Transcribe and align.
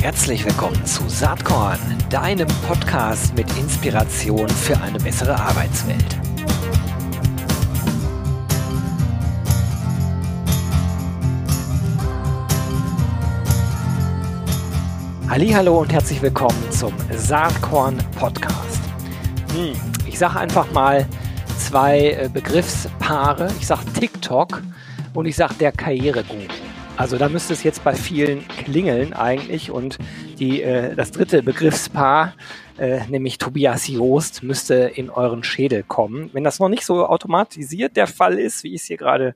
Herzlich 0.00 0.44
willkommen 0.44 0.84
zu 0.86 1.08
Saatkorn, 1.08 1.78
deinem 2.10 2.48
Podcast 2.66 3.34
mit 3.34 3.46
Inspiration 3.58 4.48
für 4.48 4.80
eine 4.80 4.98
bessere 4.98 5.38
Arbeitswelt. 5.38 6.18
Hallo 15.28 15.80
und 15.80 15.92
herzlich 15.92 16.20
willkommen 16.22 16.70
zum 16.70 16.92
Saatkorn 17.16 17.96
Podcast. 18.18 18.80
Hm, 19.54 19.72
ich 20.06 20.18
sage 20.18 20.38
einfach 20.38 20.70
mal 20.72 21.06
zwei 21.58 22.10
äh, 22.10 22.28
Begriffspaare. 22.32 23.48
Ich 23.60 23.66
sage 23.66 23.84
TikTok 23.92 24.62
und 25.14 25.26
ich 25.26 25.36
sage 25.36 25.54
der 25.54 25.72
Karriereguru. 25.72 26.46
Also 26.96 27.16
da 27.16 27.28
müsste 27.28 27.52
es 27.54 27.62
jetzt 27.62 27.82
bei 27.82 27.94
vielen 27.94 28.46
klingeln 28.48 29.12
eigentlich 29.12 29.70
und 29.70 29.98
die, 30.38 30.62
äh, 30.62 30.94
das 30.94 31.10
dritte 31.10 31.42
Begriffspaar, 31.42 32.34
äh, 32.78 33.06
nämlich 33.08 33.38
Tobias 33.38 33.88
Joost, 33.88 34.42
müsste 34.42 34.74
in 34.74 35.10
euren 35.10 35.42
Schädel 35.42 35.82
kommen. 35.82 36.30
Wenn 36.32 36.44
das 36.44 36.58
noch 36.58 36.68
nicht 36.68 36.84
so 36.84 37.06
automatisiert 37.06 37.96
der 37.96 38.06
Fall 38.06 38.38
ist, 38.38 38.64
wie 38.64 38.74
ich 38.74 38.82
es 38.82 38.86
hier 38.86 38.96
gerade 38.96 39.34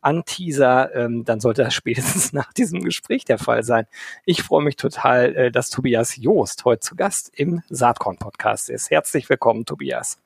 anteaser, 0.00 0.94
ähm, 0.94 1.24
dann 1.24 1.40
sollte 1.40 1.64
das 1.64 1.74
spätestens 1.74 2.32
nach 2.34 2.52
diesem 2.52 2.80
Gespräch 2.80 3.24
der 3.24 3.38
Fall 3.38 3.62
sein. 3.64 3.86
Ich 4.24 4.42
freue 4.42 4.62
mich 4.62 4.76
total, 4.76 5.34
äh, 5.36 5.50
dass 5.50 5.70
Tobias 5.70 6.16
Joost 6.16 6.64
heute 6.64 6.80
zu 6.80 6.96
Gast 6.96 7.30
im 7.34 7.62
Saatkorn-Podcast 7.68 8.70
ist. 8.70 8.90
Herzlich 8.90 9.28
willkommen, 9.28 9.64
Tobias. 9.64 10.18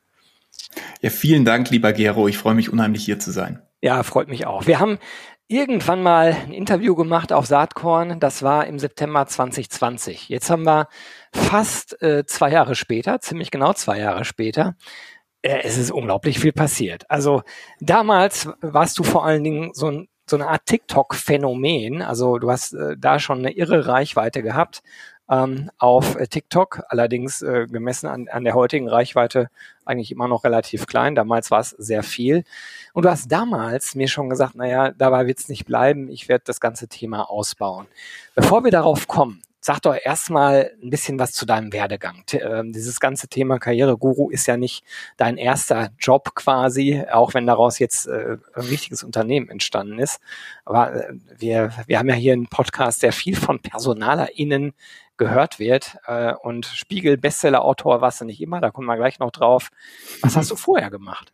Ja, 1.00 1.10
vielen 1.10 1.44
Dank, 1.44 1.70
lieber 1.70 1.92
Gero. 1.92 2.28
Ich 2.28 2.38
freue 2.38 2.54
mich 2.54 2.72
unheimlich 2.72 3.04
hier 3.04 3.18
zu 3.18 3.30
sein. 3.30 3.62
Ja, 3.82 4.02
freut 4.02 4.28
mich 4.28 4.46
auch. 4.46 4.66
Wir 4.66 4.78
haben 4.78 4.98
irgendwann 5.50 6.02
mal 6.02 6.32
ein 6.32 6.52
Interview 6.52 6.94
gemacht 6.94 7.32
auf 7.32 7.44
Saatkorn. 7.44 8.20
Das 8.20 8.42
war 8.42 8.68
im 8.68 8.78
September 8.78 9.26
2020. 9.26 10.28
Jetzt 10.28 10.48
haben 10.48 10.64
wir 10.64 10.86
fast 11.34 12.00
äh, 12.02 12.24
zwei 12.24 12.52
Jahre 12.52 12.76
später, 12.76 13.20
ziemlich 13.20 13.50
genau 13.50 13.72
zwei 13.72 13.98
Jahre 13.98 14.24
später. 14.24 14.76
Äh, 15.42 15.62
es 15.64 15.76
ist 15.76 15.90
unglaublich 15.90 16.38
viel 16.38 16.52
passiert. 16.52 17.10
Also 17.10 17.42
damals 17.80 18.48
warst 18.60 18.98
du 19.00 19.02
vor 19.02 19.24
allen 19.24 19.42
Dingen 19.42 19.70
so, 19.74 19.90
ein, 19.90 20.08
so 20.24 20.36
eine 20.36 20.46
Art 20.46 20.66
TikTok-Phänomen. 20.66 22.00
Also 22.00 22.38
du 22.38 22.48
hast 22.48 22.74
äh, 22.74 22.94
da 22.96 23.18
schon 23.18 23.38
eine 23.38 23.50
irre 23.50 23.88
Reichweite 23.88 24.42
gehabt 24.44 24.82
ähm, 25.30 25.70
auf 25.78 26.16
äh, 26.16 26.26
TikTok, 26.26 26.82
allerdings 26.88 27.40
äh, 27.40 27.66
gemessen 27.70 28.08
an, 28.08 28.28
an 28.28 28.44
der 28.44 28.54
heutigen 28.54 28.88
Reichweite 28.88 29.48
eigentlich 29.84 30.10
immer 30.10 30.28
noch 30.28 30.44
relativ 30.44 30.86
klein. 30.86 31.14
Damals 31.14 31.50
war 31.50 31.60
es 31.60 31.70
sehr 31.70 32.02
viel. 32.02 32.44
Und 32.92 33.04
du 33.04 33.10
hast 33.10 33.30
damals 33.30 33.94
mir 33.94 34.08
schon 34.08 34.28
gesagt, 34.28 34.56
naja, 34.56 34.90
dabei 34.90 35.26
wird 35.26 35.38
es 35.38 35.48
nicht 35.48 35.66
bleiben, 35.66 36.08
ich 36.08 36.28
werde 36.28 36.44
das 36.46 36.60
ganze 36.60 36.88
Thema 36.88 37.30
ausbauen. 37.30 37.86
Bevor 38.34 38.64
wir 38.64 38.72
darauf 38.72 39.06
kommen, 39.06 39.40
sag 39.60 39.80
doch 39.80 39.94
erstmal 39.94 40.72
ein 40.82 40.90
bisschen 40.90 41.18
was 41.18 41.32
zu 41.32 41.46
deinem 41.46 41.72
Werdegang. 41.72 42.22
T 42.26 42.38
äh, 42.38 42.62
dieses 42.66 42.98
ganze 43.00 43.28
Thema 43.28 43.58
Karriereguru 43.58 44.30
ist 44.30 44.46
ja 44.46 44.56
nicht 44.56 44.84
dein 45.16 45.36
erster 45.36 45.90
Job 45.98 46.34
quasi, 46.34 47.04
auch 47.10 47.34
wenn 47.34 47.46
daraus 47.46 47.78
jetzt 47.78 48.06
äh, 48.06 48.38
ein 48.54 48.62
richtiges 48.62 49.02
Unternehmen 49.02 49.50
entstanden 49.50 49.98
ist. 49.98 50.20
Aber 50.64 50.94
äh, 50.94 51.12
wir, 51.38 51.72
wir 51.86 51.98
haben 51.98 52.08
ja 52.08 52.14
hier 52.14 52.32
einen 52.32 52.48
Podcast, 52.48 53.02
der 53.02 53.12
viel 53.12 53.36
von 53.36 53.60
PersonalerInnen 53.60 54.72
gehört 55.18 55.58
wird. 55.58 55.98
Äh, 56.06 56.32
und 56.32 56.66
Spiegel 56.66 57.16
Bestseller-Autor 57.18 58.00
warst 58.00 58.20
du 58.22 58.24
nicht 58.24 58.40
immer, 58.40 58.60
da 58.60 58.70
kommen 58.70 58.86
wir 58.86 58.96
gleich 58.96 59.18
noch 59.18 59.30
drauf. 59.30 59.70
Was 60.22 60.36
hast 60.36 60.50
du 60.50 60.56
vorher 60.56 60.90
gemacht? 60.90 61.32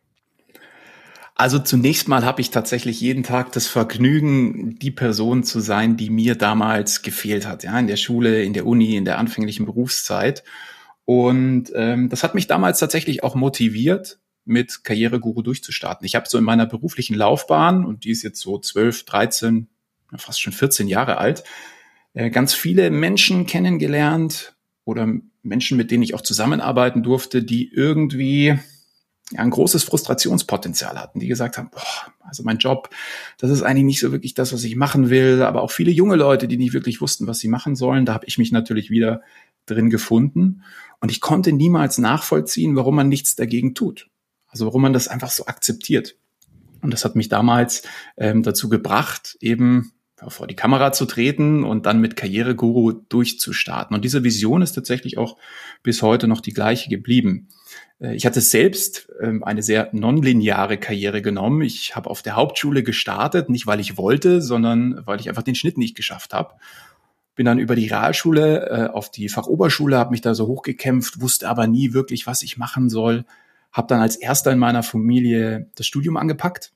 Also 1.39 1.59
zunächst 1.59 2.07
mal 2.07 2.25
habe 2.25 2.41
ich 2.41 2.49
tatsächlich 2.49 2.99
jeden 2.99 3.21
Tag 3.21 3.51
das 3.51 3.67
Vergnügen, 3.67 4.79
die 4.79 4.89
Person 4.89 5.43
zu 5.43 5.59
sein, 5.59 5.95
die 5.95 6.09
mir 6.09 6.33
damals 6.33 7.03
gefehlt 7.03 7.47
hat, 7.47 7.63
ja, 7.63 7.77
in 7.79 7.85
der 7.85 7.95
Schule, 7.95 8.43
in 8.43 8.53
der 8.53 8.65
Uni, 8.65 8.95
in 8.95 9.05
der 9.05 9.19
anfänglichen 9.19 9.67
Berufszeit. 9.67 10.43
Und 11.05 11.71
ähm, 11.75 12.09
das 12.09 12.23
hat 12.23 12.33
mich 12.33 12.47
damals 12.47 12.79
tatsächlich 12.79 13.23
auch 13.23 13.35
motiviert, 13.35 14.19
mit 14.45 14.83
Karriereguru 14.83 15.43
durchzustarten. 15.43 16.05
Ich 16.05 16.15
habe 16.15 16.27
so 16.27 16.39
in 16.39 16.43
meiner 16.43 16.65
beruflichen 16.65 17.15
Laufbahn, 17.15 17.85
und 17.85 18.03
die 18.03 18.11
ist 18.11 18.23
jetzt 18.23 18.41
so 18.41 18.57
12, 18.57 19.05
13, 19.05 19.67
fast 20.15 20.41
schon 20.41 20.53
14 20.53 20.87
Jahre 20.87 21.17
alt, 21.17 21.43
äh, 22.13 22.31
ganz 22.31 22.55
viele 22.55 22.89
Menschen 22.89 23.45
kennengelernt 23.45 24.55
oder 24.85 25.07
Menschen, 25.43 25.77
mit 25.77 25.91
denen 25.91 26.01
ich 26.01 26.15
auch 26.15 26.21
zusammenarbeiten 26.21 27.03
durfte, 27.03 27.43
die 27.43 27.71
irgendwie 27.71 28.57
ja, 29.31 29.39
ein 29.39 29.49
großes 29.49 29.83
Frustrationspotenzial 29.83 30.97
hatten, 30.97 31.19
die 31.19 31.27
gesagt 31.27 31.57
haben, 31.57 31.69
boah, 31.69 32.13
also 32.21 32.43
mein 32.43 32.57
Job, 32.57 32.89
das 33.37 33.51
ist 33.51 33.61
eigentlich 33.61 33.83
nicht 33.83 33.99
so 33.99 34.11
wirklich 34.11 34.33
das, 34.33 34.53
was 34.53 34.63
ich 34.63 34.75
machen 34.75 35.09
will, 35.09 35.41
aber 35.41 35.61
auch 35.61 35.71
viele 35.71 35.91
junge 35.91 36.15
Leute, 36.15 36.47
die 36.47 36.57
nicht 36.57 36.73
wirklich 36.73 37.01
wussten, 37.01 37.27
was 37.27 37.39
sie 37.39 37.49
machen 37.49 37.75
sollen, 37.75 38.05
da 38.05 38.13
habe 38.13 38.25
ich 38.25 38.37
mich 38.37 38.51
natürlich 38.51 38.89
wieder 38.89 39.21
drin 39.65 39.89
gefunden 39.89 40.63
und 41.01 41.11
ich 41.11 41.19
konnte 41.19 41.51
niemals 41.51 41.97
nachvollziehen, 41.97 42.75
warum 42.75 42.95
man 42.95 43.09
nichts 43.09 43.35
dagegen 43.35 43.75
tut. 43.75 44.09
Also 44.47 44.65
warum 44.65 44.81
man 44.81 44.93
das 44.93 45.07
einfach 45.07 45.29
so 45.29 45.45
akzeptiert. 45.45 46.15
Und 46.81 46.91
das 46.91 47.03
hat 47.03 47.15
mich 47.15 47.27
damals 47.27 47.83
ähm, 48.15 48.43
dazu 48.43 48.69
gebracht, 48.69 49.37
eben 49.41 49.91
vor 50.27 50.47
die 50.47 50.55
Kamera 50.55 50.91
zu 50.91 51.05
treten 51.05 51.63
und 51.63 51.85
dann 51.85 52.01
mit 52.01 52.15
Karriereguru 52.15 52.91
durchzustarten. 52.91 53.95
Und 53.95 54.03
diese 54.03 54.23
Vision 54.23 54.61
ist 54.61 54.71
tatsächlich 54.71 55.17
auch 55.17 55.37
bis 55.83 56.01
heute 56.01 56.27
noch 56.27 56.41
die 56.41 56.53
gleiche 56.53 56.89
geblieben. 56.89 57.49
Äh, 57.99 58.15
ich 58.15 58.25
hatte 58.25 58.41
selbst 58.41 59.09
ähm, 59.21 59.43
eine 59.43 59.63
sehr 59.63 59.89
nonlineare 59.93 60.77
Karriere 60.77 61.21
genommen. 61.21 61.61
Ich 61.61 61.95
habe 61.95 62.09
auf 62.09 62.21
der 62.21 62.35
Hauptschule 62.35 62.83
gestartet, 62.83 63.49
nicht 63.49 63.67
weil 63.67 63.79
ich 63.79 63.97
wollte, 63.97 64.41
sondern 64.41 65.01
weil 65.05 65.19
ich 65.19 65.29
einfach 65.29 65.43
den 65.43 65.55
Schnitt 65.55 65.77
nicht 65.77 65.95
geschafft 65.95 66.33
habe. 66.33 66.55
Bin 67.35 67.45
dann 67.45 67.59
über 67.59 67.75
die 67.75 67.87
Realschule 67.87 68.69
äh, 68.69 68.93
auf 68.93 69.11
die 69.11 69.29
Fachoberschule, 69.29 69.97
habe 69.97 70.11
mich 70.11 70.21
da 70.21 70.33
so 70.33 70.47
hochgekämpft, 70.47 71.21
wusste 71.21 71.47
aber 71.47 71.67
nie 71.67 71.93
wirklich, 71.93 72.25
was 72.25 72.41
ich 72.41 72.57
machen 72.57 72.89
soll. 72.89 73.25
Habe 73.71 73.87
dann 73.87 74.01
als 74.01 74.15
erster 74.15 74.51
in 74.51 74.59
meiner 74.59 74.81
Familie 74.81 75.69
das 75.75 75.85
Studium 75.85 76.17
angepackt, 76.17 76.73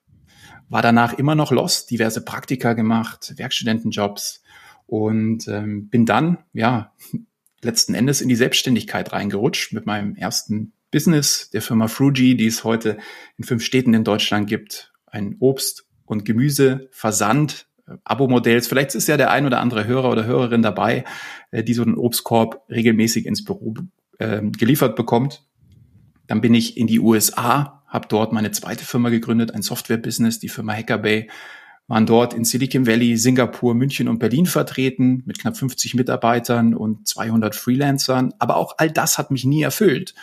war 0.70 0.82
danach 0.82 1.14
immer 1.14 1.36
noch 1.36 1.52
lost, 1.52 1.90
diverse 1.90 2.24
Praktika 2.24 2.74
gemacht, 2.74 3.34
Werkstudentenjobs 3.38 4.44
und 4.86 5.48
ähm, 5.48 5.90
bin 5.90 6.06
dann, 6.06 6.38
ja, 6.54 6.94
letzten 7.64 7.94
Endes 7.94 8.22
in 8.22 8.30
die 8.30 8.36
Selbstständigkeit 8.36 9.12
reingerutscht 9.14 9.74
mit 9.74 9.86
meinem 9.86 10.16
ersten 10.16 10.74
Business 10.92 11.50
der 11.52 11.62
Firma 11.62 11.88
Fruji, 11.88 12.36
die 12.36 12.48
es 12.48 12.64
heute 12.64 12.98
in 13.38 13.44
fünf 13.44 13.64
Städten 13.64 13.94
in 13.94 14.04
Deutschland 14.04 14.48
gibt. 14.48 14.94
Ein 15.06 15.38
Obst- 15.40 15.86
und 16.06 16.26
Gemüseversand, 16.26 17.68
äh, 17.88 17.94
Abo-Modells. 18.04 18.68
Vielleicht 18.68 18.96
ist 18.96 19.08
ja 19.08 19.18
der 19.18 19.32
ein 19.32 19.46
oder 19.46 19.60
andere 19.60 19.86
Hörer 19.86 20.12
oder 20.12 20.26
Hörerin 20.26 20.62
dabei, 20.62 21.06
äh, 21.52 21.64
die 21.64 21.74
so 21.74 21.84
einen 21.84 21.96
Obstkorb 21.96 22.64
regelmäßig 22.70 23.26
ins 23.26 23.44
Büro 23.44 23.76
äh, 24.20 24.42
geliefert 24.42 24.96
bekommt. 24.96 25.44
Dann 26.28 26.42
bin 26.42 26.54
ich 26.54 26.78
in 26.78 26.88
die 26.88 27.00
USA 27.00 27.82
habe 27.92 28.08
dort 28.08 28.32
meine 28.32 28.52
zweite 28.52 28.86
Firma 28.86 29.10
gegründet, 29.10 29.54
ein 29.54 29.62
Software-Business, 29.62 30.40
die 30.40 30.48
Firma 30.48 30.74
Hackerbay, 30.74 31.30
waren 31.88 32.06
dort 32.06 32.34
in 32.34 32.46
Silicon 32.46 32.88
Valley, 32.88 33.18
Singapur, 33.18 33.76
München 33.76 34.08
und 34.08 34.20
Berlin 34.20 34.46
vertreten 34.46 35.24
mit 35.26 35.40
knapp 35.40 35.58
50 35.58 35.94
Mitarbeitern 35.96 36.74
und 36.74 37.06
200 37.06 37.54
Freelancern. 37.54 38.34
Aber 38.40 38.56
auch 38.56 38.76
all 38.78 38.90
das 38.90 39.18
hat 39.18 39.30
mich 39.30 39.44
nie 39.44 39.62
erfüllt, 39.62 40.16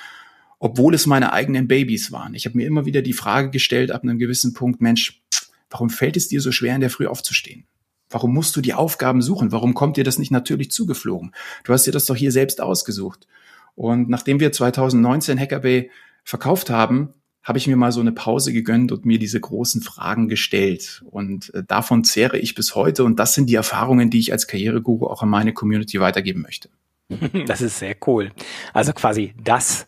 obwohl 0.59 0.95
es 0.95 1.07
meine 1.07 1.33
eigenen 1.33 1.69
Babys 1.69 2.13
waren. 2.13 2.35
Ich 2.35 2.47
habe 2.47 2.57
mir 2.57 2.67
immer 2.67 2.85
wieder 2.85 3.03
die 3.03 3.13
Frage 3.13 3.51
gestellt 3.51 3.91
ab 3.91 4.03
einem 4.03 4.19
gewissen 4.19 4.55
Punkt, 4.55 4.81
Mensch, 4.81 5.23
warum 5.71 5.91
fällt 5.91 6.17
es 6.17 6.29
dir 6.29 6.41
so 6.41 6.53
schwer, 6.53 6.75
in 6.75 6.81
der 6.81 6.91
Früh 6.91 7.07
aufzustehen? 7.07 7.65
Warum 8.11 8.33
musst 8.33 8.57
du 8.57 8.61
die 8.61 8.75
Aufgaben 8.75 9.21
suchen? 9.21 9.53
Warum 9.53 9.75
kommt 9.75 9.97
dir 9.97 10.05
das 10.05 10.19
nicht 10.19 10.31
natürlich 10.31 10.71
zugeflogen? 10.71 11.33
Du 11.65 11.73
hast 11.73 11.87
dir 11.87 11.93
das 11.93 12.07
doch 12.07 12.17
hier 12.17 12.33
selbst 12.33 12.61
ausgesucht. 12.61 13.27
Und 13.75 14.09
nachdem 14.09 14.41
wir 14.41 14.51
2019 14.51 15.39
Hackerbay 15.39 15.91
verkauft 16.25 16.71
haben, 16.71 17.15
habe 17.43 17.59
ich 17.59 17.67
mir 17.67 17.77
mal 17.77 17.93
so 17.93 18.01
eine 18.01 18.13
Pause 18.13 18.53
gegönnt 18.53 18.93
und 18.93 19.07
mir 19.07 19.19
diese 19.19 19.41
großen 19.41 19.83
Fragen 19.83 20.29
gestellt. 20.29 21.03
Und 21.11 21.55
äh, 21.55 21.63
davon 21.65 22.05
zehre 22.05 22.39
ich 22.39 22.55
bis 22.55 22.75
heute. 22.75 23.05
Und 23.05 23.19
das 23.19 23.35
sind 23.35 23.47
die 23.47 23.55
Erfahrungen, 23.55 24.11
die 24.11 24.19
ich 24.19 24.33
als 24.33 24.47
Karriereguru 24.47 25.07
auch 25.07 25.23
an 25.23 25.29
meine 25.29 25.53
Community 25.53 26.01
weitergeben 26.01 26.43
möchte. 26.43 26.69
Das 27.47 27.63
ist 27.63 27.79
sehr 27.79 27.97
cool. 28.07 28.33
Also 28.75 28.93
quasi 28.93 29.33
das 29.43 29.87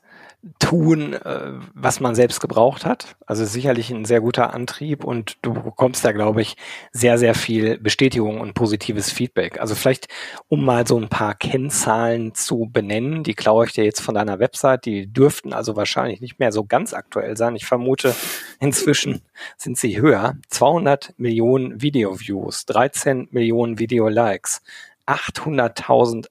tun, 0.59 1.13
äh, 1.13 1.53
was 1.75 2.01
man 2.01 2.15
selbst 2.15 2.41
gebraucht 2.41 2.87
hat. 2.87 3.17
Also 3.27 3.45
sicherlich 3.45 3.91
ein 3.91 4.07
sehr 4.07 4.23
guter 4.23 4.55
Antrieb 4.55 5.05
und 5.05 5.37
du 5.43 5.53
bekommst 5.53 6.05
da, 6.05 6.13
glaube 6.13 6.41
ich, 6.41 6.57
sehr, 6.93 7.19
sehr 7.19 7.35
viel 7.35 7.79
Bestätigung 7.79 8.41
und 8.41 8.55
positives 8.55 9.11
Feedback. 9.13 9.61
Also 9.61 9.75
vielleicht, 9.75 10.09
um 10.49 10.65
mal 10.65 10.87
so 10.87 10.99
ein 10.99 11.11
paar 11.11 11.35
Kennzahlen 11.35 12.35
zu 12.35 12.71
benennen, 12.73 13.23
die 13.23 13.35
klaue 13.35 13.67
ich 13.67 13.73
dir 13.73 13.85
jetzt 13.85 14.01
von 14.01 14.15
deiner 14.15 14.39
Website, 14.39 14.87
die 14.87 15.13
dürften 15.13 15.53
also 15.53 15.77
wahrscheinlich 15.77 16.23
nicht 16.23 16.39
mehr 16.39 16.53
so 16.53 16.65
ganz 16.65 16.95
aktuell 16.95 17.37
sein. 17.37 17.55
Ich 17.55 17.67
vermute, 17.67 18.15
inzwischen 18.61 19.21
sind 19.59 19.77
sie 19.77 20.01
höher. 20.01 20.37
200 20.49 21.15
Millionen 21.19 21.83
Video-Views, 21.83 22.65
13 22.65 23.29
Millionen 23.31 23.79
Video-Likes, 23.79 24.63
800.000 25.07 26.29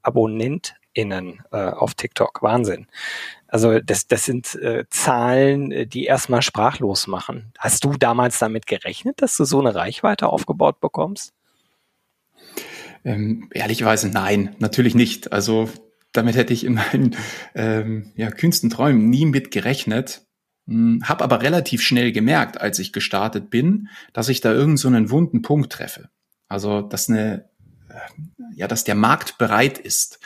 AbonnentInnen 0.96 1.42
äh, 1.52 1.58
auf 1.58 1.94
TikTok. 1.94 2.42
Wahnsinn. 2.42 2.88
Also 3.48 3.80
das, 3.80 4.08
das 4.08 4.26
sind 4.26 4.56
äh, 4.56 4.86
Zahlen, 4.90 5.72
äh, 5.72 5.88
die 5.88 6.06
erstmal 6.06 6.42
sprachlos 6.42 7.08
machen. 7.08 7.52
Hast 7.58 7.84
du 7.84 7.94
damals 7.94 8.40
damit 8.40 8.68
gerechnet, 8.68 9.22
dass 9.22 9.36
du 9.38 9.46
so 9.46 9.60
eine 9.60 9.76
Reichweite 9.76 10.28
aufgebaut 10.28 10.80
bekommst? 10.80 11.34
Ähm, 13.06 13.50
ehrlicherweise 13.54 14.10
nein, 14.10 14.56
natürlich 14.60 14.94
nicht. 14.94 15.32
Also 15.32 15.70
damit 16.12 16.36
hätte 16.36 16.54
ich 16.54 16.64
in 16.64 16.76
meinen 16.76 17.16
ähm, 17.56 18.12
ja, 18.16 18.30
kühnsten 18.30 18.70
Träumen 18.70 19.10
nie 19.10 19.26
mit 19.26 19.52
gerechnet. 19.52 20.26
Hm, 20.68 21.04
hab 21.04 21.22
aber 21.22 21.42
relativ 21.42 21.82
schnell 21.82 22.12
gemerkt, 22.12 22.60
als 22.60 22.78
ich 22.80 22.94
gestartet 22.94 23.50
bin, 23.50 23.90
dass 24.14 24.30
ich 24.30 24.42
da 24.42 24.52
irgendeinen 24.52 25.08
so 25.08 25.12
wunden 25.12 25.42
Punkt 25.42 25.72
treffe. 25.72 26.10
Also, 26.48 26.82
dass 26.82 27.10
eine, 27.10 27.50
ja, 28.56 28.68
dass 28.68 28.84
der 28.84 28.96
Markt 28.96 29.38
bereit 29.38 29.78
ist. 29.78 30.20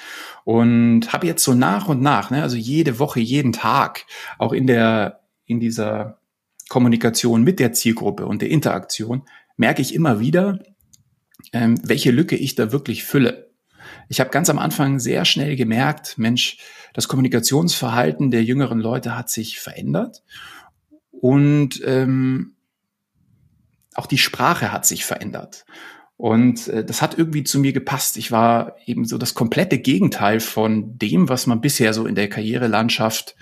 Und 0.43 1.13
habe 1.13 1.27
jetzt 1.27 1.43
so 1.43 1.53
nach 1.53 1.87
und 1.87 2.01
nach, 2.01 2.29
ne, 2.29 2.41
also 2.41 2.57
jede 2.57 2.99
Woche, 2.99 3.19
jeden 3.19 3.53
Tag, 3.53 4.05
auch 4.37 4.53
in 4.53 4.67
der, 4.67 5.21
in 5.45 5.59
dieser 5.59 6.19
Kommunikation 6.69 7.43
mit 7.43 7.59
der 7.59 7.73
Zielgruppe 7.73 8.25
und 8.25 8.41
der 8.41 8.49
Interaktion, 8.49 9.23
merke 9.57 9.81
ich 9.81 9.93
immer 9.93 10.19
wieder, 10.19 10.59
ähm, 11.51 11.79
welche 11.83 12.11
Lücke 12.11 12.35
ich 12.35 12.55
da 12.55 12.71
wirklich 12.71 13.03
fülle. 13.03 13.51
Ich 14.09 14.19
habe 14.19 14.29
ganz 14.29 14.49
am 14.49 14.59
Anfang 14.59 14.99
sehr 14.99 15.25
schnell 15.25 15.55
gemerkt, 15.55 16.17
Mensch, 16.17 16.57
das 16.93 17.07
Kommunikationsverhalten 17.07 18.31
der 18.31 18.43
jüngeren 18.43 18.79
Leute 18.79 19.17
hat 19.17 19.29
sich 19.29 19.59
verändert 19.59 20.23
und 21.11 21.81
ähm, 21.85 22.55
auch 23.95 24.05
die 24.05 24.17
Sprache 24.17 24.71
hat 24.71 24.85
sich 24.85 25.05
verändert. 25.05 25.65
Und 26.23 26.69
äh, 26.69 26.85
das 26.85 27.01
hat 27.01 27.17
irgendwie 27.17 27.43
zu 27.43 27.59
mir 27.59 27.73
gepasst. 27.73 28.15
Ich 28.15 28.31
war 28.31 28.77
eben 28.85 29.03
so 29.03 29.17
das 29.17 29.33
komplette 29.33 29.77
Gegenteil 29.77 30.39
von 30.39 30.97
dem, 30.97 31.27
was 31.27 31.47
man 31.47 31.59
bisher 31.59 31.93
so 31.93 32.05
in 32.05 32.15
der 32.15 32.29
Karrierelandschaft 32.29 33.35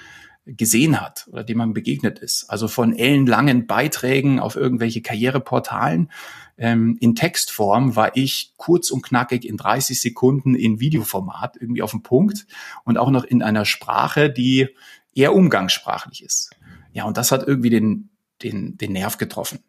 gesehen 0.48 1.00
hat 1.00 1.28
oder 1.31 1.44
dem 1.44 1.60
man 1.60 1.74
begegnet 1.74 2.18
ist. 2.18 2.50
Also 2.50 2.68
von 2.68 2.95
ellenlangen 2.95 3.68
Beiträgen 3.68 4.39
auf 4.39 4.56
irgendwelche 4.56 5.04
Karriereportalen 5.04 6.10
ähm, 6.57 6.98
in 7.00 7.13
Textform 7.13 7.95
war 7.95 8.18
ich 8.18 8.54
kurz 8.57 8.89
und 8.89 9.04
knackig 9.04 9.48
in 9.48 9.57
30 9.57 10.01
Sekunden 10.01 10.56
in 10.56 10.80
Videoformat 10.80 11.57
irgendwie 11.62 11.83
auf 11.83 11.92
dem 11.92 12.01
Punkt 12.01 12.48
und 12.83 12.98
auch 12.98 13.12
noch 13.12 13.25
in 13.25 13.44
einer 13.44 13.66
Sprache, 13.66 14.31
die 14.31 14.69
eher 15.13 15.36
umgangssprachlich 15.36 16.24
ist. 16.24 16.50
Ja, 16.94 17.04
und 17.04 17.18
das 17.18 17.31
hat 17.31 17.48
irgendwie 17.48 17.69
den, 17.69 18.10
den, 18.42 18.75
den 18.80 18.94
Nerv 18.94 19.19
getroffen 19.19 19.60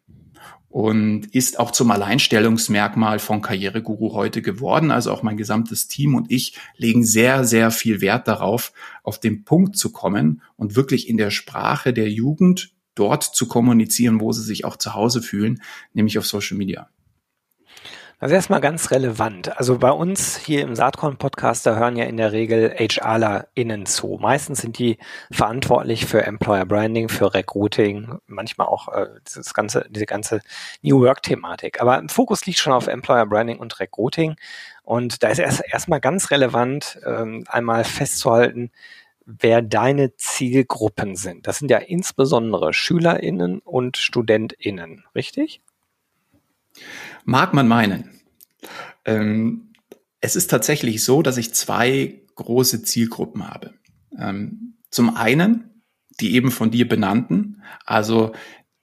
und 0.73 1.27
ist 1.35 1.59
auch 1.59 1.69
zum 1.69 1.91
Alleinstellungsmerkmal 1.91 3.19
von 3.19 3.43
Karriereguru 3.43 4.13
heute 4.13 4.41
geworden. 4.41 4.89
Also 4.89 5.11
auch 5.11 5.21
mein 5.21 5.37
gesamtes 5.37 5.87
Team 5.87 6.15
und 6.15 6.31
ich 6.31 6.57
legen 6.77 7.05
sehr, 7.05 7.43
sehr 7.43 7.69
viel 7.69 8.01
Wert 8.01 8.27
darauf, 8.27 8.73
auf 9.03 9.19
den 9.19 9.43
Punkt 9.43 9.77
zu 9.77 9.91
kommen 9.91 10.41
und 10.57 10.75
wirklich 10.75 11.07
in 11.07 11.17
der 11.17 11.29
Sprache 11.29 11.93
der 11.93 12.09
Jugend 12.09 12.73
dort 12.95 13.23
zu 13.23 13.47
kommunizieren, 13.47 14.19
wo 14.19 14.31
sie 14.31 14.41
sich 14.41 14.65
auch 14.65 14.75
zu 14.75 14.95
Hause 14.95 15.21
fühlen, 15.21 15.61
nämlich 15.93 16.17
auf 16.17 16.25
Social 16.25 16.57
Media. 16.57 16.89
Ist 18.21 18.31
erstmal 18.31 18.61
ganz 18.61 18.91
relevant. 18.91 19.57
Also 19.57 19.77
bei 19.77 19.91
uns 19.91 20.37
hier 20.37 20.61
im 20.61 20.75
Saatkorn-Podcast, 20.75 21.65
da 21.65 21.75
hören 21.75 21.97
ja 21.97 22.05
in 22.05 22.15
der 22.15 22.31
Regel 22.31 22.73
HRlerInnen 22.77 23.85
zu. 23.85 24.17
Meistens 24.21 24.61
sind 24.61 24.79
die 24.79 24.97
verantwortlich 25.29 26.05
für 26.05 26.23
Employer 26.23 26.65
Branding, 26.65 27.09
für 27.09 27.33
Recruiting, 27.33 28.19
manchmal 28.25 28.67
auch 28.67 28.87
äh, 28.87 29.07
das 29.35 29.53
ganze, 29.53 29.85
diese 29.89 30.05
ganze 30.05 30.39
New 30.81 31.01
Work-Thematik. 31.01 31.81
Aber 31.81 31.99
im 31.99 32.07
Fokus 32.07 32.45
liegt 32.45 32.59
schon 32.59 32.71
auf 32.71 32.87
Employer 32.87 33.25
Branding 33.25 33.57
und 33.57 33.77
Recruiting. 33.81 34.35
Und 34.83 35.21
da 35.21 35.27
ist 35.27 35.39
erst 35.39 35.61
erstmal 35.69 35.99
ganz 35.99 36.31
relevant, 36.31 36.99
ähm, 37.05 37.43
einmal 37.47 37.83
festzuhalten, 37.83 38.71
wer 39.25 39.61
deine 39.61 40.15
Zielgruppen 40.15 41.15
sind. 41.17 41.47
Das 41.47 41.59
sind 41.59 41.69
ja 41.69 41.77
insbesondere 41.77 42.73
SchülerInnen 42.73 43.59
und 43.59 43.97
StudentInnen, 43.97 45.05
richtig? 45.13 45.61
Mag 47.25 47.53
man 47.53 47.67
meinen. 47.67 48.21
Ähm, 49.05 49.73
es 50.21 50.35
ist 50.35 50.49
tatsächlich 50.49 51.03
so, 51.03 51.21
dass 51.21 51.37
ich 51.37 51.53
zwei 51.53 52.21
große 52.35 52.83
Zielgruppen 52.83 53.47
habe. 53.47 53.73
Ähm, 54.17 54.75
zum 54.89 55.15
einen 55.15 55.73
die 56.19 56.35
eben 56.35 56.51
von 56.51 56.71
dir 56.71 56.87
benannten, 56.87 57.61
also 57.85 58.33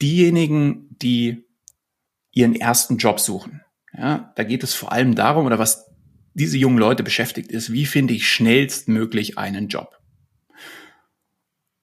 diejenigen, 0.02 0.88
die 0.90 1.44
ihren 2.32 2.54
ersten 2.54 2.96
Job 2.96 3.20
suchen. 3.20 3.62
Ja, 3.96 4.32
da 4.36 4.44
geht 4.44 4.62
es 4.62 4.74
vor 4.74 4.92
allem 4.92 5.14
darum, 5.14 5.46
oder 5.46 5.58
was 5.58 5.86
diese 6.34 6.56
jungen 6.58 6.78
Leute 6.78 7.02
beschäftigt 7.02 7.50
ist, 7.50 7.72
wie 7.72 7.86
finde 7.86 8.14
ich 8.14 8.28
schnellstmöglich 8.28 9.36
einen 9.36 9.68
Job? 9.68 9.98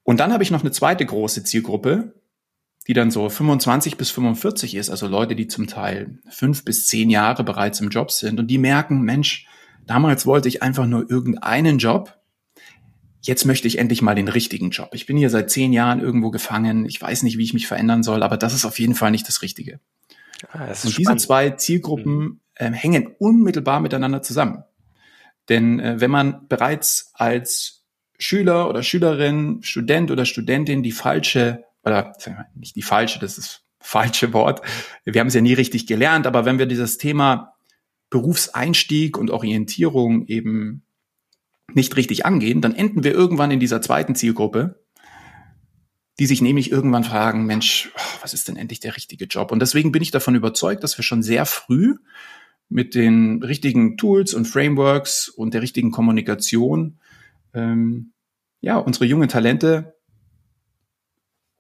Und 0.03 0.19
dann 0.21 0.31
habe 0.31 0.43
ich 0.43 0.51
noch 0.51 0.61
eine 0.61 0.71
zweite 0.71 1.05
große 1.05 1.43
Zielgruppe, 1.43 2.15
die 2.87 2.93
dann 2.93 3.11
so 3.11 3.27
25 3.27 3.97
bis 3.97 4.09
45 4.11 4.75
ist, 4.75 4.89
also 4.89 5.07
Leute, 5.07 5.35
die 5.35 5.47
zum 5.47 5.67
Teil 5.67 6.19
fünf 6.29 6.63
bis 6.63 6.87
zehn 6.87 7.09
Jahre 7.09 7.43
bereits 7.43 7.81
im 7.81 7.89
Job 7.89 8.11
sind 8.11 8.39
und 8.39 8.47
die 8.47 8.57
merken, 8.57 9.01
Mensch, 9.01 9.47
damals 9.85 10.25
wollte 10.25 10.47
ich 10.47 10.63
einfach 10.63 10.87
nur 10.87 11.09
irgendeinen 11.09 11.79
Job. 11.79 12.17
Jetzt 13.21 13.45
möchte 13.45 13.67
ich 13.67 13.77
endlich 13.77 14.01
mal 14.01 14.15
den 14.15 14.29
richtigen 14.29 14.69
Job. 14.69 14.89
Ich 14.93 15.05
bin 15.05 15.17
hier 15.17 15.29
seit 15.29 15.51
zehn 15.51 15.73
Jahren 15.73 15.99
irgendwo 15.99 16.31
gefangen. 16.31 16.85
Ich 16.85 17.01
weiß 17.01 17.23
nicht, 17.23 17.37
wie 17.37 17.43
ich 17.43 17.53
mich 17.53 17.67
verändern 17.67 18.03
soll, 18.03 18.23
aber 18.23 18.37
das 18.37 18.53
ist 18.53 18.63
auf 18.63 18.79
jeden 18.79 18.95
Fall 18.95 19.11
nicht 19.11 19.27
das 19.27 19.41
Richtige. 19.41 19.81
Ah, 20.51 20.67
das 20.67 20.85
und 20.85 20.91
spannend. 20.91 21.19
diese 21.19 21.27
zwei 21.27 21.49
Zielgruppen 21.49 22.39
äh, 22.55 22.71
hängen 22.71 23.07
unmittelbar 23.19 23.81
miteinander 23.81 24.21
zusammen. 24.21 24.63
Denn 25.49 25.79
äh, 25.79 25.99
wenn 25.99 26.11
man 26.11 26.47
bereits 26.47 27.11
als 27.15 27.85
Schüler 28.17 28.69
oder 28.69 28.81
Schülerin, 28.81 29.59
Student 29.61 30.09
oder 30.09 30.25
Studentin 30.25 30.83
die 30.83 30.91
falsche 30.91 31.66
oder 31.87 32.15
nicht 32.55 32.75
die 32.75 32.81
falsche, 32.81 33.19
das 33.19 33.37
ist 33.37 33.63
falsche 33.79 34.33
Wort. 34.33 34.61
Wir 35.05 35.19
haben 35.19 35.27
es 35.27 35.33
ja 35.33 35.41
nie 35.41 35.53
richtig 35.53 35.87
gelernt, 35.87 36.27
aber 36.27 36.45
wenn 36.45 36.59
wir 36.59 36.65
dieses 36.65 36.97
Thema 36.97 37.55
Berufseinstieg 38.09 39.17
und 39.17 39.31
Orientierung 39.31 40.25
eben 40.27 40.83
nicht 41.73 41.95
richtig 41.95 42.25
angehen, 42.25 42.61
dann 42.61 42.75
enden 42.75 43.03
wir 43.03 43.13
irgendwann 43.13 43.51
in 43.51 43.59
dieser 43.59 43.81
zweiten 43.81 44.15
Zielgruppe, 44.15 44.83
die 46.19 46.25
sich 46.25 46.41
nämlich 46.41 46.71
irgendwann 46.71 47.03
fragen, 47.03 47.45
Mensch, 47.45 47.91
was 48.21 48.33
ist 48.33 48.47
denn 48.47 48.57
endlich 48.57 48.79
der 48.79 48.95
richtige 48.95 49.25
Job? 49.25 49.51
Und 49.51 49.59
deswegen 49.59 49.91
bin 49.91 50.01
ich 50.01 50.11
davon 50.11 50.35
überzeugt, 50.35 50.83
dass 50.83 50.97
wir 50.97 51.03
schon 51.03 51.21
sehr 51.21 51.45
früh 51.45 51.95
mit 52.69 52.95
den 52.95 53.43
richtigen 53.43 53.97
Tools 53.97 54.33
und 54.33 54.45
Frameworks 54.45 55.29
und 55.29 55.53
der 55.53 55.61
richtigen 55.61 55.91
Kommunikation 55.91 56.99
ähm, 57.53 58.13
ja 58.61 58.77
unsere 58.77 59.05
jungen 59.05 59.29
Talente 59.29 59.96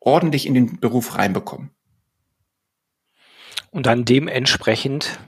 ordentlich 0.07 0.47
in 0.47 0.53
den 0.53 0.79
Beruf 0.79 1.17
reinbekommen. 1.17 1.71
Und 3.71 3.85
dann 3.85 4.05
dementsprechend, 4.05 5.19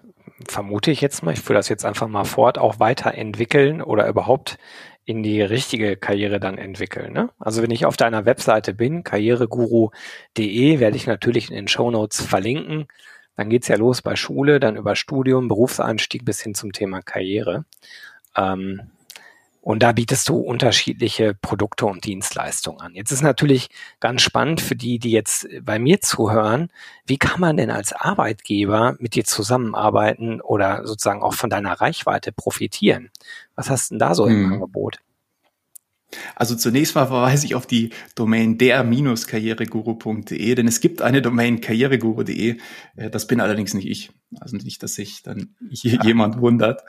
vermute 0.48 0.90
ich 0.90 1.02
jetzt 1.02 1.22
mal, 1.22 1.34
ich 1.34 1.42
führe 1.42 1.60
das 1.60 1.68
jetzt 1.68 1.84
einfach 1.84 2.08
mal 2.08 2.24
fort, 2.24 2.58
auch 2.58 2.80
weiterentwickeln 2.80 3.82
oder 3.82 4.08
überhaupt 4.08 4.58
in 5.04 5.22
die 5.22 5.42
richtige 5.42 5.98
Karriere 5.98 6.40
dann 6.40 6.58
entwickeln. 6.58 7.12
Ne? 7.12 7.30
Also 7.40 7.62
wenn 7.62 7.72
ich 7.72 7.86
auf 7.86 7.98
deiner 7.98 8.26
Webseite 8.26 8.74
bin, 8.74 9.04
karriereguru.de, 9.04 10.80
werde 10.80 10.96
ich 10.96 11.08
natürlich 11.08 11.50
in 11.50 11.56
den 11.56 11.68
Show 11.68 11.92
Notes 11.92 12.22
verlinken. 12.22 12.88
Dann 13.36 13.50
geht's 13.50 13.68
ja 13.68 13.76
los 13.76 14.02
bei 14.02 14.16
Schule, 14.16 14.62
dann 14.62 14.78
über 14.78 14.96
Studium, 14.96 15.50
Berufseinstieg 15.50 16.24
bis 16.24 16.42
hin 16.42 16.54
zum 16.54 16.72
Thema 16.72 17.02
Karriere. 17.02 17.66
Ähm, 18.38 18.92
und 19.70 19.84
da 19.84 19.92
bietest 19.92 20.28
du 20.28 20.38
unterschiedliche 20.38 21.36
Produkte 21.36 21.86
und 21.86 22.04
Dienstleistungen 22.04 22.82
an. 22.82 22.96
Jetzt 22.96 23.12
ist 23.12 23.22
natürlich 23.22 23.70
ganz 24.00 24.24
spannend 24.24 24.62
für 24.62 24.76
die, 24.76 24.98
die 24.98 25.12
jetzt 25.12 25.48
bei 25.62 25.78
mir 25.78 26.02
zuhören, 26.02 26.72
wie 27.06 27.20
kann 27.20 27.40
man 27.40 27.56
denn 27.56 27.70
als 27.70 27.94
Arbeitgeber 27.94 28.96
mit 28.98 29.14
dir 29.14 29.26
zusammenarbeiten 29.26 30.42
oder 30.42 30.88
sozusagen 30.88 31.22
auch 31.22 31.36
von 31.36 31.52
deiner 31.52 31.74
Reichweite 31.74 32.32
profitieren? 32.32 33.12
Was 33.54 33.70
hast 33.70 33.92
du 33.92 33.94
denn 33.94 34.00
da 34.00 34.16
so 34.16 34.26
im 34.26 34.46
hm. 34.46 34.54
Angebot? 34.54 35.02
Also 36.36 36.56
zunächst 36.56 36.96
mal 36.96 37.06
verweise 37.08 37.46
ich 37.46 37.54
auf 37.56 37.68
die 37.68 37.92
Domain 38.16 38.58
der-karriereguru.de, 38.58 40.56
denn 40.56 40.68
es 40.68 40.82
gibt 40.82 41.02
eine 41.02 41.22
Domain 41.22 41.62
karriereguru.de. 41.62 42.58
Äh, 42.96 43.10
das 43.10 43.28
bin 43.28 43.40
allerdings 43.42 43.74
nicht 43.74 43.88
ich. 43.88 44.12
Also 44.40 44.58
nicht, 44.58 44.84
dass 44.84 44.96
sich 44.96 45.24
dann 45.24 45.56
hier 45.72 45.94
ja. 45.96 46.04
jemand 46.04 46.40
wundert. 46.42 46.82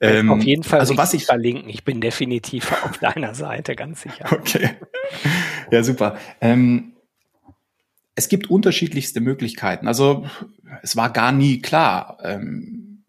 Ähm, 0.00 0.30
auf 0.30 0.42
jeden 0.42 0.62
Fall 0.62 0.80
also 0.80 0.96
was 0.96 1.14
ich 1.14 1.26
verlinken. 1.26 1.68
Ich 1.68 1.84
bin 1.84 2.00
definitiv 2.00 2.72
auf 2.84 2.98
deiner 2.98 3.34
Seite, 3.34 3.74
ganz 3.76 4.02
sicher. 4.02 4.26
Okay. 4.30 4.70
Ja, 5.70 5.82
super. 5.82 6.16
Ähm, 6.40 6.92
es 8.14 8.28
gibt 8.28 8.50
unterschiedlichste 8.50 9.20
Möglichkeiten. 9.20 9.86
Also 9.86 10.26
es 10.82 10.96
war 10.96 11.12
gar 11.12 11.30
nie 11.32 11.60
klar, 11.60 12.18
ähm, 12.22 13.04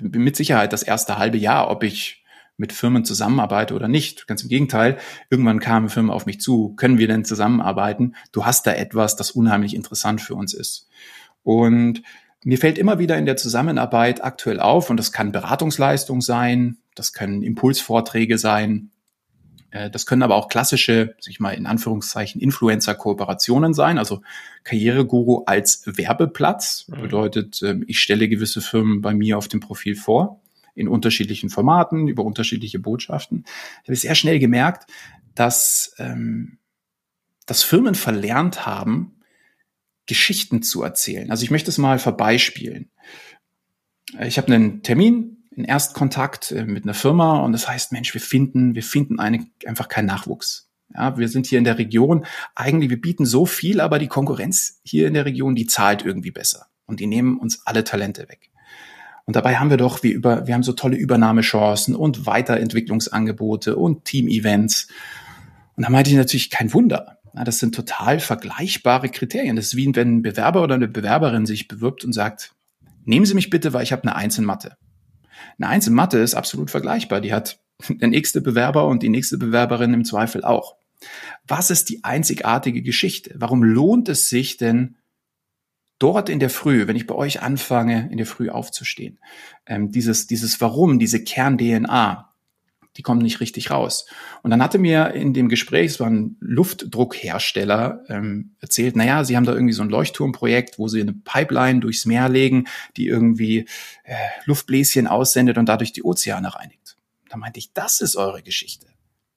mit 0.00 0.36
Sicherheit 0.36 0.72
das 0.72 0.82
erste 0.82 1.18
halbe 1.18 1.38
Jahr, 1.38 1.70
ob 1.70 1.84
ich 1.84 2.21
mit 2.62 2.72
Firmen 2.72 3.04
zusammenarbeite 3.04 3.74
oder 3.74 3.88
nicht. 3.88 4.28
Ganz 4.28 4.44
im 4.44 4.48
Gegenteil, 4.48 4.96
irgendwann 5.28 5.58
kamen 5.58 5.88
Firmen 5.88 6.12
auf 6.12 6.26
mich 6.26 6.40
zu, 6.40 6.74
können 6.76 6.96
wir 6.96 7.08
denn 7.08 7.24
zusammenarbeiten? 7.24 8.14
Du 8.30 8.46
hast 8.46 8.66
da 8.68 8.72
etwas, 8.72 9.16
das 9.16 9.32
unheimlich 9.32 9.74
interessant 9.74 10.20
für 10.20 10.36
uns 10.36 10.54
ist. 10.54 10.88
Und 11.42 12.02
mir 12.44 12.58
fällt 12.58 12.78
immer 12.78 13.00
wieder 13.00 13.18
in 13.18 13.26
der 13.26 13.36
Zusammenarbeit 13.36 14.22
aktuell 14.22 14.60
auf, 14.60 14.90
und 14.90 14.96
das 14.96 15.10
kann 15.10 15.32
Beratungsleistung 15.32 16.20
sein, 16.20 16.78
das 16.94 17.12
können 17.12 17.42
Impulsvorträge 17.42 18.38
sein, 18.38 18.92
äh, 19.72 19.90
das 19.90 20.06
können 20.06 20.22
aber 20.22 20.36
auch 20.36 20.48
klassische, 20.48 21.16
sag 21.18 21.30
ich 21.30 21.40
mal 21.40 21.50
in 21.50 21.66
Anführungszeichen, 21.66 22.40
Influencer-Kooperationen 22.40 23.74
sein, 23.74 23.98
also 23.98 24.22
Karriereguru 24.62 25.42
als 25.46 25.82
Werbeplatz. 25.84 26.86
Mhm. 26.86 27.02
Bedeutet, 27.02 27.60
ähm, 27.62 27.84
ich 27.88 27.98
stelle 27.98 28.28
gewisse 28.28 28.60
Firmen 28.60 29.02
bei 29.02 29.14
mir 29.14 29.36
auf 29.36 29.48
dem 29.48 29.58
Profil 29.58 29.96
vor 29.96 30.38
in 30.74 30.88
unterschiedlichen 30.88 31.50
Formaten, 31.50 32.08
über 32.08 32.24
unterschiedliche 32.24 32.78
Botschaften. 32.78 33.44
Ich 33.82 33.88
habe 33.88 33.96
sehr 33.96 34.14
schnell 34.14 34.38
gemerkt, 34.38 34.90
dass, 35.34 35.94
ähm, 35.98 36.58
dass 37.46 37.62
Firmen 37.62 37.94
verlernt 37.94 38.66
haben, 38.66 39.16
Geschichten 40.06 40.62
zu 40.62 40.82
erzählen. 40.82 41.30
Also 41.30 41.44
ich 41.44 41.50
möchte 41.50 41.70
es 41.70 41.78
mal 41.78 41.98
verbeispielen. 41.98 42.90
Ich 44.20 44.36
habe 44.36 44.52
einen 44.52 44.82
Termin, 44.82 45.44
einen 45.56 45.64
Erstkontakt 45.64 46.50
äh, 46.52 46.64
mit 46.64 46.84
einer 46.84 46.94
Firma 46.94 47.40
und 47.40 47.52
das 47.52 47.68
heißt, 47.68 47.92
Mensch, 47.92 48.12
wir 48.14 48.20
finden, 48.20 48.74
wir 48.74 48.82
finden 48.82 49.20
eine, 49.20 49.46
einfach 49.66 49.88
keinen 49.88 50.06
Nachwuchs. 50.06 50.70
Ja, 50.94 51.16
wir 51.16 51.28
sind 51.28 51.46
hier 51.46 51.58
in 51.58 51.64
der 51.64 51.78
Region, 51.78 52.26
eigentlich, 52.54 52.90
wir 52.90 53.00
bieten 53.00 53.24
so 53.24 53.46
viel, 53.46 53.80
aber 53.80 53.98
die 53.98 54.08
Konkurrenz 54.08 54.80
hier 54.82 55.08
in 55.08 55.14
der 55.14 55.24
Region, 55.24 55.54
die 55.54 55.66
zahlt 55.66 56.04
irgendwie 56.04 56.30
besser. 56.30 56.66
Und 56.84 57.00
die 57.00 57.06
nehmen 57.06 57.38
uns 57.38 57.62
alle 57.64 57.84
Talente 57.84 58.28
weg. 58.28 58.50
Und 59.24 59.36
dabei 59.36 59.56
haben 59.56 59.70
wir 59.70 59.76
doch, 59.76 60.02
wir, 60.02 60.12
über, 60.12 60.46
wir 60.46 60.54
haben 60.54 60.62
so 60.62 60.72
tolle 60.72 60.96
Übernahmechancen 60.96 61.94
und 61.94 62.26
Weiterentwicklungsangebote 62.26 63.76
und 63.76 64.04
Team-Events. 64.04 64.88
Und 65.76 65.84
da 65.84 65.90
meinte 65.90 66.10
ich 66.10 66.16
natürlich 66.16 66.50
kein 66.50 66.72
Wunder. 66.72 67.18
Das 67.32 67.58
sind 67.58 67.74
total 67.74 68.20
vergleichbare 68.20 69.08
Kriterien. 69.08 69.56
Das 69.56 69.66
ist 69.66 69.76
wie 69.76 69.94
wenn 69.94 70.18
ein 70.18 70.22
Bewerber 70.22 70.62
oder 70.62 70.74
eine 70.74 70.88
Bewerberin 70.88 71.46
sich 71.46 71.68
bewirbt 71.68 72.04
und 72.04 72.12
sagt, 72.12 72.52
nehmen 73.04 73.24
Sie 73.24 73.34
mich 73.34 73.48
bitte, 73.48 73.72
weil 73.72 73.84
ich 73.84 73.92
habe 73.92 74.02
eine 74.02 74.16
Eins 74.16 74.36
in 74.38 74.44
Mathe. 74.44 74.76
Eine 75.58 75.68
Eins 75.68 75.86
in 75.86 75.94
Mathe 75.94 76.18
ist 76.18 76.34
absolut 76.34 76.70
vergleichbar. 76.70 77.20
Die 77.20 77.32
hat 77.32 77.58
der 77.88 78.08
nächste 78.08 78.40
Bewerber 78.40 78.86
und 78.86 79.02
die 79.02 79.08
nächste 79.08 79.38
Bewerberin 79.38 79.94
im 79.94 80.04
Zweifel 80.04 80.44
auch. 80.44 80.76
Was 81.46 81.70
ist 81.70 81.88
die 81.88 82.04
einzigartige 82.04 82.82
Geschichte? 82.82 83.34
Warum 83.36 83.64
lohnt 83.64 84.08
es 84.08 84.28
sich 84.28 84.56
denn, 84.56 84.96
dort 85.98 86.28
in 86.28 86.40
der 86.40 86.50
Früh, 86.50 86.86
wenn 86.86 86.96
ich 86.96 87.06
bei 87.06 87.14
euch 87.14 87.42
anfange, 87.42 88.08
in 88.10 88.16
der 88.16 88.26
Früh 88.26 88.50
aufzustehen, 88.50 89.18
ähm, 89.66 89.90
dieses, 89.92 90.26
dieses 90.26 90.60
Warum, 90.60 90.98
diese 90.98 91.22
Kern-DNA, 91.22 92.32
die 92.96 93.02
kommen 93.02 93.22
nicht 93.22 93.40
richtig 93.40 93.70
raus. 93.70 94.06
Und 94.42 94.50
dann 94.50 94.62
hatte 94.62 94.78
mir 94.78 95.12
in 95.12 95.32
dem 95.32 95.48
Gespräch, 95.48 95.92
es 95.92 96.00
war 96.00 96.10
ein 96.10 96.36
Luftdruckhersteller, 96.40 98.04
ähm, 98.08 98.54
erzählt, 98.60 98.96
naja, 98.96 99.24
sie 99.24 99.36
haben 99.36 99.46
da 99.46 99.52
irgendwie 99.52 99.72
so 99.72 99.82
ein 99.82 99.88
Leuchtturmprojekt, 99.88 100.78
wo 100.78 100.88
sie 100.88 101.00
eine 101.00 101.14
Pipeline 101.14 101.80
durchs 101.80 102.04
Meer 102.04 102.28
legen, 102.28 102.66
die 102.96 103.06
irgendwie 103.06 103.66
äh, 104.04 104.14
Luftbläschen 104.44 105.06
aussendet 105.06 105.56
und 105.56 105.66
dadurch 105.66 105.92
die 105.92 106.02
Ozeane 106.02 106.54
reinigt. 106.54 106.98
Da 107.30 107.38
meinte 107.38 107.58
ich, 107.58 107.72
das 107.72 108.02
ist 108.02 108.16
eure 108.16 108.42
Geschichte. 108.42 108.91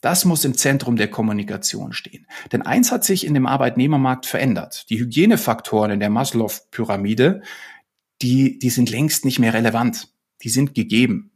Das 0.05 0.23
muss 0.23 0.45
im 0.45 0.55
Zentrum 0.55 0.97
der 0.97 1.09
Kommunikation 1.09 1.91
stehen. 1.91 2.27
Denn 2.51 2.61
eins 2.61 2.91
hat 2.91 3.03
sich 3.03 3.25
in 3.25 3.33
dem 3.33 3.47
Arbeitnehmermarkt 3.47 4.27
verändert. 4.27 4.87
Die 4.91 4.99
Hygienefaktoren 4.99 5.89
in 5.89 5.99
der 5.99 6.11
Maslow-Pyramide, 6.11 7.41
die, 8.21 8.59
die 8.59 8.69
sind 8.69 8.91
längst 8.91 9.25
nicht 9.25 9.39
mehr 9.39 9.55
relevant. 9.55 10.09
Die 10.43 10.49
sind 10.49 10.75
gegeben. 10.75 11.31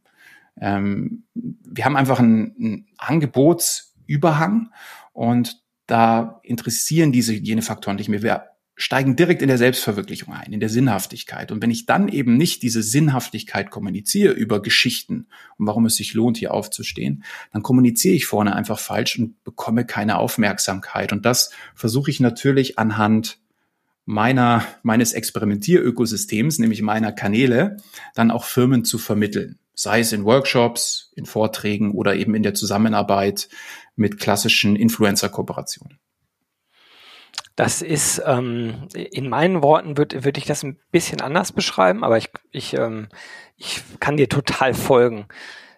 Ähm, 0.62 1.24
wir 1.34 1.84
haben 1.84 1.96
einfach 1.96 2.20
einen, 2.20 2.56
einen 2.60 2.88
Angebotsüberhang 3.00 4.70
und 5.14 5.64
da 5.88 6.40
interessieren 6.44 7.12
diese 7.12 7.34
Hygienefaktoren 7.34 7.98
nicht 7.98 8.10
mehr. 8.10 8.22
Wir 8.22 8.50
steigen 8.80 9.18
direkt 9.18 9.42
in 9.42 9.50
der 9.50 9.58
Selbstverwirklichung 9.58 10.34
ein, 10.34 10.54
in 10.54 10.62
der 10.62 10.70
Sinnhaftigkeit. 10.70 11.52
Und 11.52 11.62
wenn 11.62 11.70
ich 11.70 11.86
dann 11.86 12.08
eben 12.08 12.38
nicht 12.38 12.64
diese 12.64 12.82
Sinnhaftigkeit 12.82 13.72
kommuniziere 13.72 14.32
über 14.32 14.62
Geschichten 14.62 15.28
und 15.58 15.68
warum 15.68 15.86
es 15.86 15.98
sich 15.98 16.14
lohnt, 16.14 16.38
hier 16.38 16.54
aufzustehen, 16.54 17.26
dann 17.52 17.62
kommuniziere 17.62 18.16
ich 18.16 18.26
vorne 18.26 18.56
einfach 18.56 18.80
falsch 18.80 19.20
und 19.20 19.44
bekomme 19.44 19.86
keine 19.86 20.18
Aufmerksamkeit. 20.18 21.12
Und 21.12 21.26
das 21.26 21.52
versuche 21.76 22.10
ich 22.10 22.22
natürlich 22.22 22.80
anhand 22.80 23.40
meiner, 24.06 24.64
meines 24.82 25.12
Experimentierökosystems, 25.12 26.58
nämlich 26.58 26.82
meiner 26.82 27.12
Kanäle, 27.12 27.78
dann 28.16 28.32
auch 28.32 28.46
Firmen 28.46 28.86
zu 28.86 28.98
vermitteln. 28.98 29.60
Sei 29.74 30.00
es 30.00 30.14
in 30.14 30.24
Workshops, 30.24 31.12
in 31.18 31.26
Vorträgen 31.26 31.92
oder 31.92 32.16
eben 32.16 32.34
in 32.34 32.44
der 32.44 32.54
Zusammenarbeit 32.54 33.50
mit 33.98 34.20
klassischen 34.20 34.78
Influencer-Kooperationen. 34.78 36.00
Das 37.60 37.82
ist, 37.82 38.22
ähm, 38.26 38.88
in 38.94 39.28
meinen 39.28 39.62
Worten 39.62 39.98
würde 39.98 40.24
würd 40.24 40.38
ich 40.38 40.46
das 40.46 40.64
ein 40.64 40.80
bisschen 40.94 41.20
anders 41.20 41.52
beschreiben, 41.52 42.06
aber 42.06 42.18
ich, 42.18 42.30
ich, 42.52 42.74
ähm, 42.74 43.10
ich 43.58 43.82
kann 44.00 44.16
dir 44.16 44.30
total 44.30 44.74
folgen. 44.74 45.26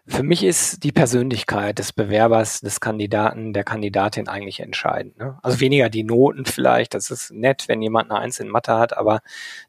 Für 0.05 0.21
mich 0.21 0.43
ist 0.43 0.83
die 0.83 0.91
Persönlichkeit 0.91 1.79
des 1.79 1.91
Bewerbers, 1.91 2.61
des 2.61 2.81
Kandidaten, 2.81 3.51
der 3.51 3.63
Kandidatin 3.63 4.27
eigentlich 4.27 4.59
entscheidend. 4.59 5.17
Ne? 5.17 5.39
Also 5.41 5.59
weniger 5.59 5.89
die 5.89 6.03
Noten 6.03 6.45
vielleicht, 6.45 6.93
das 6.93 7.09
ist 7.09 7.31
nett, 7.31 7.67
wenn 7.67 7.81
jemand 7.81 8.11
eine 8.11 8.19
Eins 8.19 8.39
in 8.39 8.49
Mathe 8.49 8.77
hat, 8.77 8.95
aber 8.95 9.21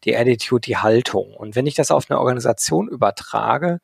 die 0.04 0.14
Attitude, 0.14 0.60
die 0.60 0.76
Haltung. 0.76 1.32
Und 1.32 1.56
wenn 1.56 1.66
ich 1.66 1.76
das 1.76 1.90
auf 1.90 2.10
eine 2.10 2.20
Organisation 2.20 2.88
übertrage, 2.88 3.80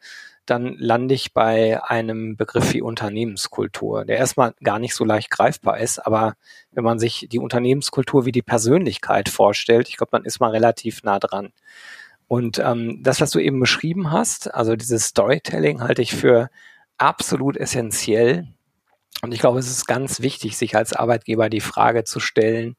dann 0.51 0.77
lande 0.79 1.15
ich 1.15 1.35
bei 1.35 1.83
einem 1.85 2.37
Begriff 2.37 2.73
wie 2.73 2.83
Unternehmenskultur, 2.83 4.05
der 4.05 4.17
erstmal 4.17 4.55
gar 4.63 4.79
nicht 4.79 4.95
so 4.95 5.05
leicht 5.05 5.31
greifbar 5.31 5.79
ist, 5.79 5.99
aber 5.99 6.35
wenn 6.73 6.85
man 6.85 6.99
sich 6.99 7.29
die 7.31 7.39
Unternehmenskultur 7.39 8.25
wie 8.25 8.33
die 8.33 8.43
Persönlichkeit 8.43 9.29
vorstellt, 9.29 9.89
ich 9.89 9.97
glaube, 9.97 10.11
dann 10.13 10.25
ist 10.25 10.41
man 10.41 10.51
relativ 10.51 11.03
nah 11.03 11.19
dran. 11.19 11.53
Und 12.29 12.59
ähm, 12.59 13.03
das, 13.03 13.21
was 13.21 13.31
du 13.31 13.39
eben 13.39 13.61
beschrieben 13.61 14.11
hast, 14.11 14.55
also 14.55 14.77
dieses 14.77 15.07
Storytelling 15.07 15.81
halte 15.83 16.03
ich 16.03 16.15
für 16.15 16.51
absolut 16.99 17.57
essentiell. 17.57 18.49
Und 19.23 19.33
ich 19.33 19.41
glaube, 19.41 19.59
es 19.59 19.69
ist 19.69 19.87
ganz 19.87 20.21
wichtig, 20.21 20.57
sich 20.57 20.77
als 20.77 20.93
Arbeitgeber 20.93 21.49
die 21.49 21.61
Frage 21.61 22.05
zu 22.05 22.21
stellen, 22.21 22.77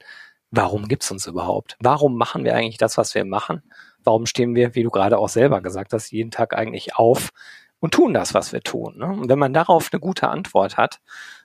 warum 0.51 0.87
gibt's 0.87 1.11
uns 1.11 1.27
überhaupt? 1.27 1.75
Warum 1.79 2.15
machen 2.17 2.43
wir 2.43 2.55
eigentlich 2.55 2.77
das, 2.77 2.97
was 2.97 3.15
wir 3.15 3.25
machen? 3.25 3.63
Warum 4.03 4.25
stehen 4.25 4.55
wir, 4.55 4.75
wie 4.75 4.83
du 4.83 4.89
gerade 4.89 5.17
auch 5.17 5.29
selber 5.29 5.61
gesagt 5.61 5.93
hast, 5.93 6.11
jeden 6.11 6.31
Tag 6.31 6.55
eigentlich 6.55 6.95
auf 6.95 7.29
und 7.79 7.93
tun 7.93 8.13
das, 8.13 8.33
was 8.33 8.53
wir 8.53 8.61
tun? 8.61 8.97
Ne? 8.97 9.07
Und 9.07 9.29
wenn 9.29 9.39
man 9.39 9.53
darauf 9.53 9.89
eine 9.91 9.99
gute 9.99 10.29
Antwort 10.29 10.77
hat, 10.77 10.99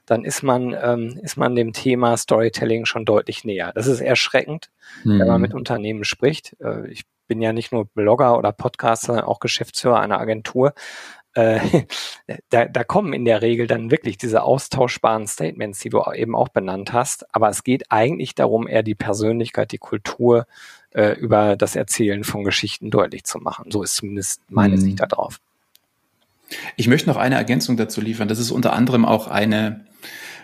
dann 0.06 0.24
ist 0.24 0.42
man, 0.42 0.76
ähm, 0.80 1.18
ist 1.22 1.36
man 1.36 1.54
dem 1.54 1.72
Thema 1.72 2.16
Storytelling 2.16 2.84
schon 2.84 3.04
deutlich 3.04 3.44
näher. 3.44 3.72
Das 3.74 3.86
ist 3.86 4.00
erschreckend, 4.00 4.70
mhm. 5.04 5.20
wenn 5.20 5.26
man 5.26 5.36
mhm. 5.36 5.42
mit 5.42 5.54
Unternehmen 5.54 6.04
spricht. 6.04 6.56
Äh, 6.60 6.88
ich 6.88 7.04
bin 7.26 7.40
ja 7.40 7.52
nicht 7.52 7.72
nur 7.72 7.86
Blogger 7.86 8.38
oder 8.38 8.52
Podcaster, 8.52 9.06
sondern 9.06 9.24
auch 9.24 9.40
Geschäftsführer 9.40 10.00
einer 10.00 10.20
Agentur. 10.20 10.74
Äh, 11.34 11.84
da, 12.50 12.64
da 12.66 12.84
kommen 12.84 13.12
in 13.12 13.24
der 13.24 13.42
Regel 13.42 13.66
dann 13.66 13.90
wirklich 13.90 14.18
diese 14.18 14.42
austauschbaren 14.42 15.26
Statements, 15.26 15.80
die 15.80 15.90
du 15.90 16.02
eben 16.14 16.34
auch 16.34 16.48
benannt 16.48 16.92
hast. 16.92 17.26
Aber 17.34 17.48
es 17.48 17.64
geht 17.64 17.90
eigentlich 17.90 18.34
darum, 18.34 18.66
eher 18.66 18.82
die 18.82 18.94
Persönlichkeit, 18.94 19.72
die 19.72 19.78
Kultur 19.78 20.46
äh, 20.90 21.12
über 21.18 21.56
das 21.56 21.76
Erzählen 21.76 22.24
von 22.24 22.44
Geschichten 22.44 22.90
deutlich 22.90 23.24
zu 23.24 23.38
machen. 23.38 23.70
So 23.70 23.82
ist 23.82 23.96
zumindest 23.96 24.40
meine 24.48 24.76
mhm. 24.76 24.80
Sicht 24.80 25.00
darauf. 25.00 25.40
Ich 26.76 26.88
möchte 26.88 27.08
noch 27.08 27.16
eine 27.16 27.36
Ergänzung 27.36 27.76
dazu 27.76 28.00
liefern. 28.00 28.28
Das 28.28 28.38
ist 28.38 28.50
unter 28.50 28.72
anderem 28.72 29.04
auch 29.04 29.28
eine 29.28 29.86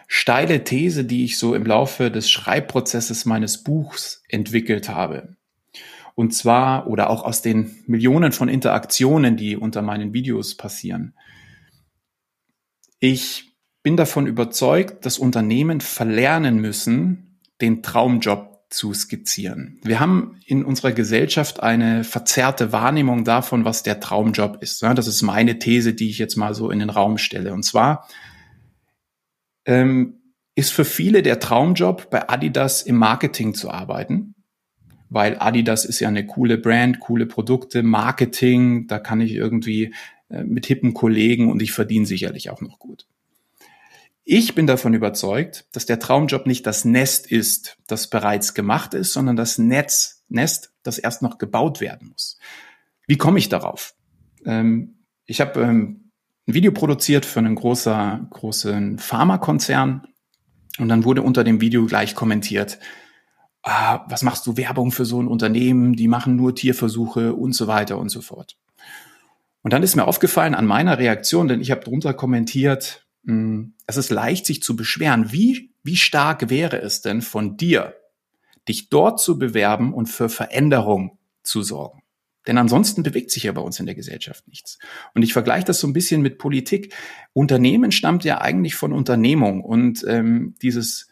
steile 0.07 0.65
These, 0.65 1.05
die 1.05 1.25
ich 1.25 1.39
so 1.39 1.55
im 1.55 1.65
Laufe 1.65 2.11
des 2.11 2.31
Schreibprozesses 2.31 3.27
meines 3.27 3.63
Buchs 3.63 4.25
entwickelt 4.29 4.89
habe. 4.89 5.37
Und 6.15 6.35
zwar, 6.35 6.87
oder 6.87 7.11
auch 7.11 7.23
aus 7.23 7.43
den 7.43 7.77
Millionen 7.87 8.33
von 8.33 8.49
Interaktionen, 8.49 9.37
die 9.37 9.57
unter 9.57 9.83
meinen 9.83 10.13
Videos 10.13 10.57
passieren. 10.57 11.15
Ich 12.99 13.57
bin 13.83 13.97
davon 13.97 14.27
überzeugt, 14.27 15.07
dass 15.07 15.19
Unternehmen 15.19 15.81
verlernen 15.81 16.59
müssen, 16.59 17.41
den 17.61 17.83
Traumjob 17.83 18.51
zu 18.71 18.95
skizzieren. 18.95 19.81
Wir 19.83 19.99
haben 19.99 20.41
in 20.47 20.65
unserer 20.65 20.93
Gesellschaft 20.93 21.61
eine 21.61 22.05
verzerrte 22.05 22.73
Wahrnehmung 22.73 23.25
davon, 23.25 23.65
was 23.65 23.83
der 23.83 23.99
Traumjob 23.99 24.63
ist. 24.63 24.83
Das 24.83 25.09
ist 25.09 25.23
meine 25.23 25.59
These, 25.59 25.93
die 25.93 26.09
ich 26.09 26.19
jetzt 26.19 26.37
mal 26.37 26.55
so 26.55 26.71
in 26.71 26.79
den 26.79 26.91
Raum 26.91 27.19
stelle. 27.19 27.53
Und 27.53 27.65
zwar 27.65 28.07
ähm, 29.65 30.21
ist 30.55 30.71
für 30.73 30.85
viele 30.85 31.23
der 31.23 31.41
Traumjob, 31.41 32.11
bei 32.11 32.29
Adidas 32.29 32.83
im 32.83 32.97
Marketing 32.97 33.55
zu 33.55 33.71
arbeiten, 33.71 34.30
weil 35.11 35.37
Adidas 35.39 35.85
ist 35.85 36.01
ja 36.01 36.09
eine 36.09 36.25
coole 36.25 36.57
Brand, 36.57 37.01
coole 37.01 37.27
Produkte, 37.27 37.83
Marketing, 37.83 38.87
da 38.87 38.99
kann 38.99 39.21
ich 39.21 39.33
irgendwie 39.33 39.93
äh, 40.31 40.45
mit 40.45 40.67
hippen 40.67 40.95
Kollegen 40.95 41.51
und 41.51 41.61
ich 41.61 41.73
verdiene 41.73 42.07
sicherlich 42.07 42.49
auch 42.51 42.61
noch 42.61 42.79
gut. 42.79 43.07
Ich 44.25 44.55
bin 44.55 44.69
davon 44.69 44.95
überzeugt, 44.95 45.67
dass 45.73 45.87
der 45.87 45.99
Traumjob 45.99 46.47
nicht 46.47 46.65
das 46.67 46.85
Nest 46.85 47.31
ist, 47.31 47.79
das 47.89 48.09
bereits 48.09 48.55
gemacht 48.55 48.95
ist, 48.95 49.13
sondern 49.13 49.35
das 49.35 49.59
Netz, 49.59 50.25
Nest, 50.29 50.73
das 50.85 50.99
erst 50.99 51.23
noch 51.23 51.39
gebaut 51.39 51.81
werden 51.81 52.09
muss. 52.09 52.39
Wie 53.09 53.17
komme 53.17 53.41
ich 53.41 53.49
darauf? 53.49 53.95
Ähm, 54.45 55.01
ich 55.27 55.41
habe 55.41 55.61
ähm, 55.61 56.11
ein 56.47 56.55
Video 56.55 56.71
produziert 56.71 57.27
für 57.27 57.41
einen 57.41 57.57
großer, 57.57 58.29
großen 58.31 58.99
Pharmakonzern 58.99 60.07
und 60.79 60.89
dann 60.89 61.05
wurde 61.05 61.23
unter 61.23 61.43
dem 61.43 61.61
Video 61.61 61.85
gleich 61.87 62.15
kommentiert, 62.15 62.79
ah, 63.63 64.05
was 64.09 64.23
machst 64.23 64.47
du 64.47 64.57
Werbung 64.57 64.93
für 64.93 65.05
so 65.05 65.21
ein 65.23 65.29
Unternehmen, 65.29 65.95
die 65.95 66.09
machen 66.09 66.37
nur 66.37 66.55
Tierversuche 66.55 67.35
und 67.35 67.53
so 67.53 67.67
weiter 67.67 67.99
und 67.99 68.09
so 68.09 68.21
fort. 68.21 68.57
Und 69.63 69.73
dann 69.73 69.83
ist 69.83 69.97
mir 69.97 70.07
aufgefallen 70.07 70.55
an 70.55 70.67
meiner 70.67 70.99
Reaktion, 70.99 71.49
denn 71.49 71.61
ich 71.61 71.71
habe 71.71 71.85
drunter 71.85 72.15
kommentiert, 72.15 73.07
hm, 73.25 73.75
es 73.87 73.97
ist 73.97 74.11
leicht, 74.11 74.47
sich 74.47 74.63
zu 74.63 74.77
beschweren. 74.77 75.33
Wie, 75.33 75.73
wie 75.83 75.97
stark 75.97 76.49
wäre 76.49 76.81
es 76.81 77.03
denn 77.03 77.21
von 77.23 77.57
dir, 77.57 77.95
dich 78.69 78.89
dort 78.89 79.21
zu 79.21 79.39
bewerben 79.39 79.93
und 79.93 80.07
für 80.07 80.29
Veränderung 80.29 81.19
zu 81.43 81.63
sorgen? 81.63 82.03
Denn 82.47 82.57
ansonsten 82.57 83.03
bewegt 83.03 83.31
sich 83.31 83.43
ja 83.43 83.53
bei 83.53 83.61
uns 83.61 83.79
in 83.81 83.87
der 83.87 83.95
Gesellschaft 83.95 84.49
nichts. 84.49 84.79
Und 85.15 85.23
ich 85.23 85.35
vergleiche 85.35 85.67
das 85.67 85.79
so 85.79 85.87
ein 85.87 85.93
bisschen 85.93 86.23
mit 86.23 86.39
Politik. 86.39 86.95
Unternehmen 87.35 87.93
stammt 87.93 88.25
ja 88.25 88.41
eigentlich 88.41 88.75
von 88.75 88.95
Unternehmung 88.95 89.63
und 89.63 90.05
ähm, 90.09 90.55
dieses 90.63 91.10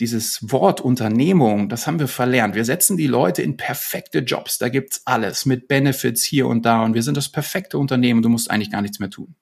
dieses 0.00 0.50
Wort 0.50 0.80
Unternehmung, 0.80 1.68
das 1.68 1.86
haben 1.86 1.98
wir 1.98 2.08
verlernt. 2.08 2.54
Wir 2.54 2.64
setzen 2.64 2.96
die 2.96 3.06
Leute 3.06 3.42
in 3.42 3.56
perfekte 3.56 4.20
Jobs. 4.20 4.58
Da 4.58 4.68
gibt's 4.68 5.02
alles 5.04 5.46
mit 5.46 5.68
Benefits 5.68 6.24
hier 6.24 6.46
und 6.46 6.64
da 6.64 6.82
und 6.82 6.94
wir 6.94 7.02
sind 7.02 7.16
das 7.16 7.30
perfekte 7.30 7.78
Unternehmen. 7.78 8.22
Du 8.22 8.28
musst 8.28 8.50
eigentlich 8.50 8.70
gar 8.70 8.82
nichts 8.82 8.98
mehr 8.98 9.10
tun. 9.10 9.34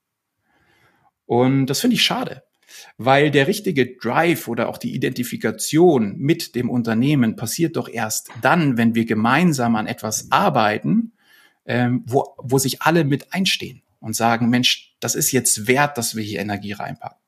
Und 1.24 1.66
das 1.66 1.80
finde 1.80 1.94
ich 1.94 2.02
schade, 2.02 2.42
weil 2.98 3.30
der 3.30 3.46
richtige 3.46 3.96
Drive 3.96 4.48
oder 4.48 4.68
auch 4.68 4.78
die 4.78 4.94
Identifikation 4.94 6.16
mit 6.18 6.56
dem 6.56 6.68
Unternehmen 6.68 7.36
passiert 7.36 7.76
doch 7.76 7.88
erst 7.88 8.30
dann, 8.42 8.76
wenn 8.76 8.96
wir 8.96 9.04
gemeinsam 9.04 9.76
an 9.76 9.86
etwas 9.86 10.32
arbeiten, 10.32 11.12
ähm, 11.66 12.02
wo, 12.06 12.34
wo 12.38 12.58
sich 12.58 12.82
alle 12.82 13.04
mit 13.04 13.32
einstehen 13.32 13.82
und 14.00 14.16
sagen, 14.16 14.50
Mensch, 14.50 14.96
das 14.98 15.14
ist 15.14 15.30
jetzt 15.30 15.68
wert, 15.68 15.96
dass 15.98 16.16
wir 16.16 16.24
hier 16.24 16.40
Energie 16.40 16.72
reinpacken. 16.72 17.18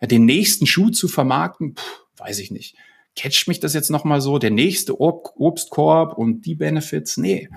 Den 0.00 0.24
nächsten 0.24 0.66
Schuh 0.66 0.90
zu 0.90 1.08
vermarkten, 1.08 1.74
pff, 1.74 2.05
weiß 2.16 2.38
ich 2.38 2.50
nicht. 2.50 2.76
Catcht 3.16 3.48
mich 3.48 3.60
das 3.60 3.74
jetzt 3.74 3.90
nochmal 3.90 4.20
so? 4.20 4.38
Der 4.38 4.50
nächste 4.50 5.00
Ob 5.00 5.32
Obstkorb 5.36 6.18
und 6.18 6.44
die 6.44 6.54
Benefits? 6.54 7.16
Nee. 7.16 7.48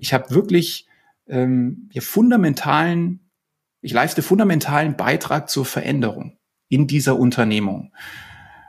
Ich 0.00 0.12
habe 0.12 0.30
wirklich 0.30 0.88
ähm, 1.28 1.88
hier 1.92 2.02
fundamentalen, 2.02 3.30
ich 3.80 3.92
leiste 3.92 4.22
fundamentalen 4.22 4.96
Beitrag 4.96 5.48
zur 5.48 5.64
Veränderung 5.64 6.38
in 6.68 6.86
dieser 6.86 7.18
Unternehmung. 7.18 7.92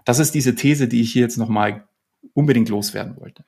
Das 0.05 0.19
ist 0.19 0.35
diese 0.35 0.55
These, 0.55 0.87
die 0.87 1.01
ich 1.01 1.11
hier 1.11 1.23
jetzt 1.23 1.37
nochmal 1.37 1.87
unbedingt 2.37 2.69
loswerden 2.69 3.17
wollte. 3.19 3.43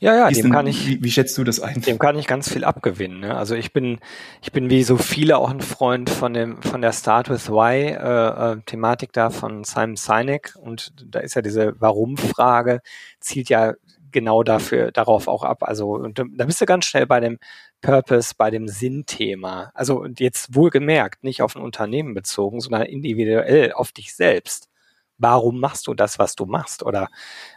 Ja, 0.00 0.16
ja, 0.16 0.28
dem 0.28 0.42
denn, 0.42 0.52
kann 0.52 0.66
ich. 0.66 0.88
Wie, 0.88 1.04
wie, 1.04 1.10
schätzt 1.12 1.38
du 1.38 1.44
das 1.44 1.60
ein? 1.60 1.80
Dem 1.82 2.00
kann 2.00 2.18
ich 2.18 2.26
ganz 2.26 2.52
viel 2.52 2.64
abgewinnen. 2.64 3.20
Ne? 3.20 3.36
Also 3.36 3.54
ich 3.54 3.72
bin, 3.72 4.00
ich 4.42 4.50
bin 4.50 4.70
wie 4.70 4.82
so 4.82 4.96
viele 4.96 5.38
auch 5.38 5.50
ein 5.50 5.60
Freund 5.60 6.10
von 6.10 6.34
dem, 6.34 6.60
von 6.60 6.82
der 6.82 6.92
Start 6.92 7.30
with 7.30 7.48
Why 7.48 7.90
äh, 7.90 8.52
äh, 8.52 8.56
Thematik 8.66 9.12
da 9.12 9.30
von 9.30 9.62
Simon 9.62 9.94
Sinek 9.94 10.56
und 10.60 10.92
da 11.06 11.20
ist 11.20 11.36
ja 11.36 11.42
diese 11.42 11.80
Warum-Frage 11.80 12.80
zielt 13.20 13.48
ja 13.50 13.74
genau 14.10 14.42
dafür 14.42 14.90
darauf 14.90 15.28
auch 15.28 15.44
ab. 15.44 15.62
Also 15.62 15.92
und 15.94 16.18
da 16.18 16.44
bist 16.44 16.60
du 16.60 16.66
ganz 16.66 16.86
schnell 16.86 17.06
bei 17.06 17.20
dem 17.20 17.38
Purpose, 17.82 18.34
bei 18.36 18.50
dem 18.50 18.66
Sinnthema. 18.66 19.70
Also 19.74 20.06
jetzt 20.18 20.56
wohlgemerkt 20.56 21.22
nicht 21.22 21.40
auf 21.40 21.54
ein 21.54 21.62
Unternehmen 21.62 22.14
bezogen, 22.14 22.60
sondern 22.60 22.82
individuell 22.82 23.72
auf 23.74 23.92
dich 23.92 24.12
selbst 24.12 24.68
warum 25.24 25.58
machst 25.58 25.86
du 25.86 25.94
das, 25.94 26.18
was 26.18 26.36
du 26.36 26.44
machst? 26.44 26.82
Oder 26.82 27.08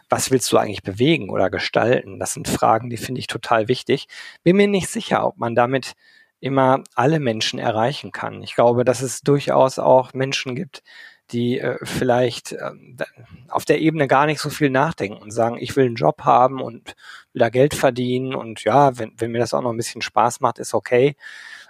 was 0.08 0.30
willst 0.30 0.50
du 0.50 0.56
eigentlich 0.56 0.82
bewegen 0.82 1.28
oder 1.28 1.50
gestalten? 1.50 2.18
Das 2.18 2.32
sind 2.32 2.48
Fragen, 2.48 2.88
die 2.88 2.96
finde 2.96 3.18
ich 3.18 3.26
total 3.26 3.68
wichtig. 3.68 4.08
Bin 4.42 4.56
mir 4.56 4.68
nicht 4.68 4.88
sicher, 4.88 5.26
ob 5.26 5.36
man 5.36 5.54
damit 5.54 5.92
immer 6.40 6.82
alle 6.94 7.20
Menschen 7.20 7.58
erreichen 7.58 8.10
kann. 8.10 8.42
Ich 8.42 8.54
glaube, 8.54 8.86
dass 8.86 9.02
es 9.02 9.20
durchaus 9.20 9.78
auch 9.78 10.14
Menschen 10.14 10.54
gibt, 10.54 10.82
die 11.30 11.58
äh, 11.58 11.76
vielleicht 11.82 12.52
äh, 12.52 12.70
auf 13.48 13.66
der 13.66 13.80
Ebene 13.80 14.08
gar 14.08 14.24
nicht 14.24 14.40
so 14.40 14.48
viel 14.48 14.70
nachdenken 14.70 15.20
und 15.20 15.30
sagen, 15.30 15.58
ich 15.60 15.76
will 15.76 15.84
einen 15.84 15.96
Job 15.96 16.22
haben 16.24 16.62
und 16.62 16.96
will 17.34 17.40
da 17.40 17.50
Geld 17.50 17.74
verdienen 17.74 18.34
und 18.34 18.64
ja, 18.64 18.96
wenn, 18.98 19.12
wenn 19.18 19.32
mir 19.32 19.40
das 19.40 19.52
auch 19.52 19.60
noch 19.60 19.72
ein 19.72 19.76
bisschen 19.76 20.00
Spaß 20.00 20.40
macht, 20.40 20.58
ist 20.58 20.72
okay. 20.72 21.16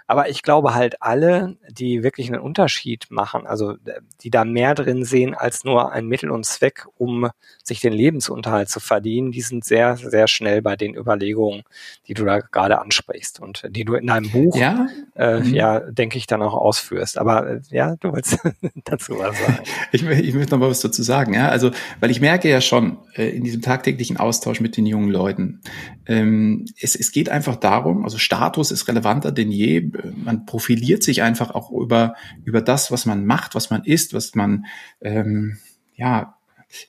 Aber 0.09 0.27
ich 0.27 0.41
glaube 0.41 0.73
halt 0.73 1.03
alle, 1.03 1.55
die 1.69 2.01
wirklich 2.01 2.33
einen 2.33 2.41
Unterschied 2.41 3.05
machen, 3.11 3.45
also 3.45 3.75
die 4.23 4.31
da 4.31 4.43
mehr 4.43 4.73
drin 4.73 5.05
sehen 5.05 5.35
als 5.35 5.63
nur 5.63 5.91
ein 5.91 6.07
Mittel 6.07 6.31
und 6.31 6.47
Zweck, 6.47 6.87
um 6.97 7.29
sich 7.61 7.79
den 7.79 7.93
Lebensunterhalt 7.93 8.69
zu 8.69 8.79
verdienen, 8.79 9.31
die 9.31 9.41
sind 9.41 9.63
sehr, 9.63 9.97
sehr 9.97 10.27
schnell 10.27 10.63
bei 10.63 10.75
den 10.75 10.95
Überlegungen, 10.95 11.61
die 12.07 12.15
du 12.15 12.25
da 12.25 12.39
gerade 12.39 12.81
ansprichst 12.81 13.39
und 13.39 13.61
die 13.69 13.85
du 13.85 13.93
in 13.93 14.07
deinem 14.07 14.31
Buch, 14.31 14.55
ja, 14.55 14.87
äh, 15.15 15.41
mhm. 15.41 15.53
ja 15.53 15.79
denke 15.79 16.17
ich, 16.17 16.25
dann 16.25 16.41
auch 16.41 16.55
ausführst. 16.55 17.19
Aber 17.19 17.47
äh, 17.47 17.61
ja, 17.69 17.95
du 17.99 18.11
willst 18.11 18.39
dazu 18.85 19.13
was 19.19 19.37
sagen. 19.37 19.59
Ich, 19.91 20.01
ich 20.03 20.33
möchte 20.33 20.53
noch 20.53 20.59
mal 20.59 20.71
was 20.71 20.81
dazu 20.81 21.03
sagen. 21.03 21.35
Ja, 21.35 21.49
also, 21.49 21.69
weil 21.99 22.09
ich 22.09 22.19
merke 22.19 22.49
ja 22.49 22.61
schon 22.61 22.97
äh, 23.13 23.29
in 23.29 23.43
diesem 23.43 23.61
tagtäglichen 23.61 24.17
Austausch 24.17 24.59
mit 24.59 24.75
den 24.75 24.87
jungen 24.87 25.11
Leuten, 25.11 25.61
ähm, 26.07 26.65
es, 26.81 26.95
es 26.95 27.11
geht 27.11 27.29
einfach 27.29 27.57
darum, 27.57 28.05
also 28.05 28.17
Status 28.17 28.71
ist 28.71 28.87
relevanter 28.87 29.31
denn 29.31 29.51
je 29.51 29.91
man 30.15 30.45
profiliert 30.45 31.03
sich 31.03 31.21
einfach 31.21 31.51
auch 31.51 31.71
über, 31.71 32.15
über 32.43 32.61
das, 32.61 32.91
was 32.91 33.05
man 33.05 33.25
macht, 33.25 33.55
was 33.55 33.69
man 33.69 33.83
ist, 33.83 34.13
was 34.13 34.35
man, 34.35 34.65
ähm, 35.01 35.57
ja, 35.95 36.35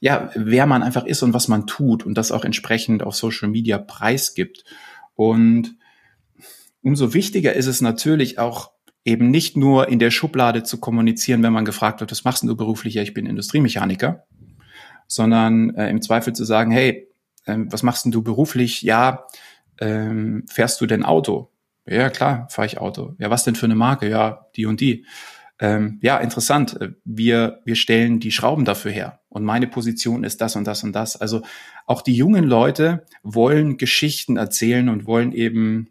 ja, 0.00 0.30
wer 0.34 0.66
man 0.66 0.82
einfach 0.82 1.04
ist 1.04 1.22
und 1.22 1.32
was 1.32 1.48
man 1.48 1.66
tut 1.66 2.04
und 2.04 2.14
das 2.14 2.32
auch 2.32 2.44
entsprechend 2.44 3.02
auf 3.02 3.14
Social 3.14 3.48
Media 3.48 3.78
preisgibt. 3.78 4.64
Und 5.14 5.76
umso 6.82 7.14
wichtiger 7.14 7.54
ist 7.54 7.66
es 7.66 7.80
natürlich 7.80 8.38
auch 8.38 8.72
eben 9.04 9.30
nicht 9.30 9.56
nur 9.56 9.88
in 9.88 9.98
der 9.98 10.10
Schublade 10.10 10.62
zu 10.62 10.78
kommunizieren, 10.78 11.42
wenn 11.42 11.52
man 11.52 11.64
gefragt 11.64 12.00
wird, 12.00 12.10
was 12.10 12.24
machst 12.24 12.42
du 12.42 12.56
beruflich? 12.56 12.94
Ja, 12.94 13.02
ich 13.02 13.14
bin 13.14 13.26
Industriemechaniker, 13.26 14.26
sondern 15.06 15.74
äh, 15.74 15.88
im 15.88 16.02
Zweifel 16.02 16.34
zu 16.34 16.44
sagen, 16.44 16.70
hey, 16.70 17.08
äh, 17.46 17.56
was 17.66 17.82
machst 17.82 18.06
du 18.06 18.22
beruflich? 18.22 18.82
Ja, 18.82 19.26
ähm, 19.80 20.44
fährst 20.48 20.80
du 20.80 20.86
denn 20.86 21.04
Auto? 21.04 21.49
Ja, 21.86 22.10
klar, 22.10 22.46
fahre 22.50 22.66
ich 22.66 22.78
Auto. 22.78 23.14
Ja, 23.18 23.30
was 23.30 23.44
denn 23.44 23.54
für 23.54 23.66
eine 23.66 23.74
Marke? 23.74 24.08
Ja, 24.08 24.46
die 24.56 24.66
und 24.66 24.80
die. 24.80 25.06
Ähm, 25.58 25.98
ja, 26.02 26.18
interessant. 26.18 26.78
Wir, 27.04 27.60
wir 27.64 27.76
stellen 27.76 28.20
die 28.20 28.32
Schrauben 28.32 28.64
dafür 28.64 28.90
her. 28.90 29.20
Und 29.28 29.44
meine 29.44 29.66
Position 29.66 30.24
ist 30.24 30.40
das 30.40 30.56
und 30.56 30.66
das 30.66 30.82
und 30.84 30.92
das. 30.92 31.16
Also 31.16 31.42
auch 31.86 32.02
die 32.02 32.14
jungen 32.14 32.44
Leute 32.44 33.04
wollen 33.22 33.76
Geschichten 33.76 34.36
erzählen 34.36 34.88
und 34.88 35.06
wollen 35.06 35.32
eben 35.32 35.90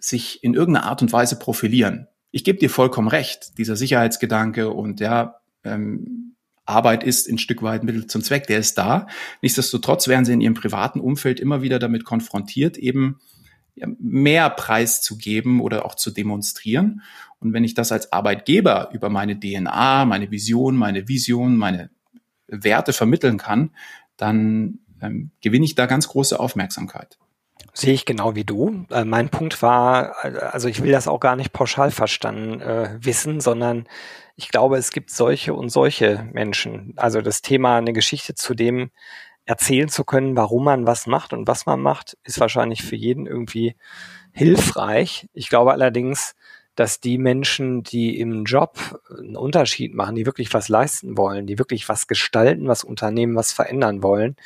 sich 0.00 0.44
in 0.44 0.54
irgendeiner 0.54 0.86
Art 0.86 1.02
und 1.02 1.12
Weise 1.12 1.38
profilieren. 1.38 2.08
Ich 2.30 2.44
gebe 2.44 2.58
dir 2.58 2.70
vollkommen 2.70 3.08
recht, 3.08 3.58
dieser 3.58 3.76
Sicherheitsgedanke 3.76 4.70
und 4.70 5.00
ja, 5.00 5.36
ähm, 5.62 6.34
Arbeit 6.66 7.04
ist 7.04 7.28
ein 7.28 7.38
Stück 7.38 7.62
weit 7.62 7.84
Mittel 7.84 8.06
zum 8.06 8.22
Zweck, 8.22 8.46
der 8.46 8.58
ist 8.58 8.78
da. 8.78 9.06
Nichtsdestotrotz 9.42 10.08
werden 10.08 10.24
sie 10.24 10.32
in 10.32 10.40
ihrem 10.40 10.54
privaten 10.54 11.00
Umfeld 11.00 11.40
immer 11.40 11.62
wieder 11.62 11.78
damit 11.78 12.04
konfrontiert, 12.04 12.78
eben 12.78 13.20
mehr 13.76 14.50
Preis 14.50 15.02
zu 15.02 15.18
geben 15.18 15.60
oder 15.60 15.84
auch 15.84 15.94
zu 15.94 16.10
demonstrieren. 16.10 17.02
Und 17.40 17.52
wenn 17.52 17.64
ich 17.64 17.74
das 17.74 17.92
als 17.92 18.12
Arbeitgeber 18.12 18.90
über 18.92 19.10
meine 19.10 19.38
DNA, 19.38 20.04
meine 20.04 20.30
Vision, 20.30 20.76
meine 20.76 21.08
Vision, 21.08 21.56
meine 21.56 21.90
Werte 22.46 22.92
vermitteln 22.92 23.38
kann, 23.38 23.70
dann 24.16 24.78
ähm, 25.02 25.30
gewinne 25.40 25.64
ich 25.64 25.74
da 25.74 25.86
ganz 25.86 26.08
große 26.08 26.38
Aufmerksamkeit. 26.38 27.18
Sehe 27.72 27.92
ich 27.92 28.04
genau 28.04 28.36
wie 28.36 28.44
du. 28.44 28.86
Äh, 28.90 29.04
mein 29.04 29.28
Punkt 29.28 29.60
war, 29.60 30.14
also 30.52 30.68
ich 30.68 30.82
will 30.82 30.92
das 30.92 31.08
auch 31.08 31.20
gar 31.20 31.34
nicht 31.34 31.52
pauschal 31.52 31.90
verstanden 31.90 32.60
äh, 32.60 32.96
wissen, 33.00 33.40
sondern 33.40 33.88
ich 34.36 34.48
glaube, 34.48 34.76
es 34.76 34.90
gibt 34.90 35.10
solche 35.10 35.54
und 35.54 35.70
solche 35.70 36.28
Menschen. 36.32 36.94
Also 36.96 37.20
das 37.20 37.42
Thema, 37.42 37.76
eine 37.76 37.92
Geschichte 37.92 38.34
zu 38.34 38.54
dem 38.54 38.90
erzählen 39.46 39.88
zu 39.88 40.04
können, 40.04 40.36
warum 40.36 40.64
man 40.64 40.86
was 40.86 41.06
macht 41.06 41.32
und 41.32 41.46
was 41.46 41.66
man 41.66 41.80
macht, 41.80 42.16
ist 42.24 42.40
wahrscheinlich 42.40 42.82
für 42.82 42.96
jeden 42.96 43.26
irgendwie 43.26 43.76
hilfreich. 44.32 45.28
Ich 45.34 45.48
glaube 45.48 45.72
allerdings, 45.72 46.34
dass 46.74 47.00
die 47.00 47.18
Menschen, 47.18 47.82
die 47.82 48.18
im 48.18 48.44
Job 48.44 49.00
einen 49.16 49.36
Unterschied 49.36 49.94
machen, 49.94 50.16
die 50.16 50.26
wirklich 50.26 50.52
was 50.52 50.68
leisten 50.68 51.16
wollen, 51.16 51.46
die 51.46 51.58
wirklich 51.58 51.88
was 51.88 52.08
gestalten, 52.08 52.66
was 52.66 52.82
unternehmen, 52.84 53.36
was 53.36 53.52
verändern 53.52 54.02
wollen, 54.02 54.36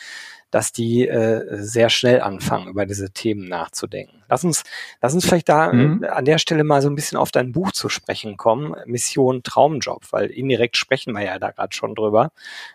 dass 0.50 0.72
die 0.72 1.06
äh, 1.06 1.44
sehr 1.62 1.90
schnell 1.90 2.20
anfangen, 2.20 2.68
über 2.68 2.86
diese 2.86 3.10
Themen 3.10 3.48
nachzudenken. 3.48 4.22
Lass 4.28 4.44
uns, 4.44 4.64
lass 5.00 5.14
uns 5.14 5.26
vielleicht 5.26 5.48
da 5.48 5.72
mhm. 5.72 6.04
äh, 6.04 6.08
an 6.08 6.24
der 6.24 6.38
Stelle 6.38 6.64
mal 6.64 6.82
so 6.82 6.88
ein 6.88 6.94
bisschen 6.94 7.18
auf 7.18 7.30
dein 7.30 7.52
Buch 7.52 7.72
zu 7.72 7.88
sprechen 7.88 8.36
kommen, 8.36 8.74
Mission 8.86 9.42
Traumjob, 9.42 10.04
weil 10.12 10.26
indirekt 10.26 10.76
sprechen 10.76 11.14
wir 11.14 11.24
ja 11.24 11.38
da 11.38 11.50
gerade 11.50 11.74
schon 11.74 11.94
drüber. 11.94 12.30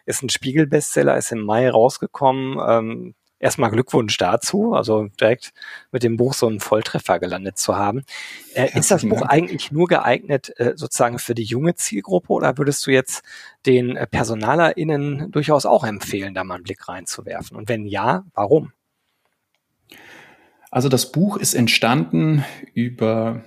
Ist 0.05 0.23
ein 0.23 0.29
Spiegel-Bestseller, 0.29 1.17
ist 1.17 1.31
im 1.31 1.41
Mai 1.41 1.69
rausgekommen. 1.69 2.59
Ähm, 2.67 3.15
erstmal 3.43 3.69
Glückwunsch 3.69 4.17
dazu, 4.17 4.73
also 4.73 5.10
direkt 5.19 5.53
mit 5.91 6.01
dem 6.01 6.17
Buch 6.17 6.34
so 6.34 6.47
einen 6.47 6.60
Volltreffer 6.60 7.19
gelandet 7.19 7.58
zu 7.58 7.75
haben. 7.75 8.03
Äh, 8.53 8.77
ist 8.77 8.89
das 8.89 9.03
Buch 9.03 9.19
Dank. 9.19 9.32
eigentlich 9.32 9.71
nur 9.71 9.88
geeignet 9.88 10.53
äh, 10.58 10.73
sozusagen 10.75 11.19
für 11.19 11.36
die 11.36 11.43
junge 11.43 11.75
Zielgruppe 11.75 12.32
oder 12.32 12.58
würdest 12.58 12.88
du 12.88 12.91
jetzt 12.91 13.23
den 13.65 13.95
äh, 13.95 14.08
PersonalerInnen 14.08 15.32
durchaus 15.32 15.65
auch 15.65 15.84
empfehlen, 15.84 16.34
da 16.34 16.43
mal 16.43 16.56
einen 16.56 16.63
Blick 16.63 16.88
reinzuwerfen? 16.88 17.58
Und 17.58 17.69
wenn 17.69 17.86
ja, 17.86 18.25
warum? 18.34 18.71
Also 20.71 20.89
das 20.89 21.12
Buch 21.12 21.38
ist 21.38 21.53
entstanden 21.53 22.43
über 22.73 23.43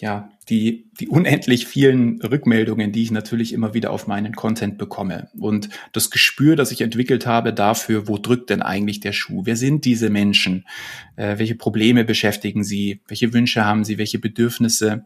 ja, 0.00 0.30
die, 0.48 0.90
die 0.98 1.08
unendlich 1.08 1.66
vielen 1.66 2.22
Rückmeldungen, 2.22 2.90
die 2.90 3.02
ich 3.02 3.10
natürlich 3.10 3.52
immer 3.52 3.74
wieder 3.74 3.90
auf 3.90 4.06
meinen 4.06 4.34
Content 4.34 4.78
bekomme. 4.78 5.28
Und 5.38 5.68
das 5.92 6.10
Gespür, 6.10 6.56
das 6.56 6.72
ich 6.72 6.80
entwickelt 6.80 7.26
habe 7.26 7.52
dafür, 7.52 8.08
wo 8.08 8.16
drückt 8.16 8.48
denn 8.48 8.62
eigentlich 8.62 9.00
der 9.00 9.12
Schuh? 9.12 9.42
Wer 9.44 9.56
sind 9.56 9.84
diese 9.84 10.08
Menschen? 10.08 10.66
Äh, 11.16 11.38
welche 11.38 11.54
Probleme 11.54 12.04
beschäftigen 12.04 12.64
sie? 12.64 13.02
Welche 13.08 13.34
Wünsche 13.34 13.66
haben 13.66 13.84
sie? 13.84 13.98
Welche 13.98 14.18
Bedürfnisse? 14.18 15.04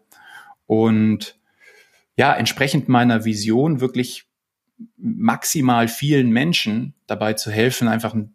Und 0.66 1.38
ja, 2.16 2.32
entsprechend 2.32 2.88
meiner 2.88 3.24
Vision 3.24 3.80
wirklich 3.80 4.26
maximal 4.96 5.88
vielen 5.88 6.30
Menschen 6.30 6.94
dabei 7.08 7.32
zu 7.32 7.50
helfen, 7.50 7.88
einfach 7.88 8.14
ein 8.14 8.34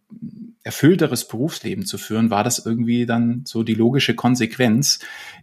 erfüllteres 0.63 1.28
Berufsleben 1.28 1.86
zu 1.86 1.98
führen, 1.98 2.30
war 2.30 2.43
das 2.43 2.63
irgendwie 2.65 3.06
dann 3.06 3.43
so 3.45 3.63
die 3.63 3.76
logische 3.76 4.15
Konsequenz, 4.15 5.00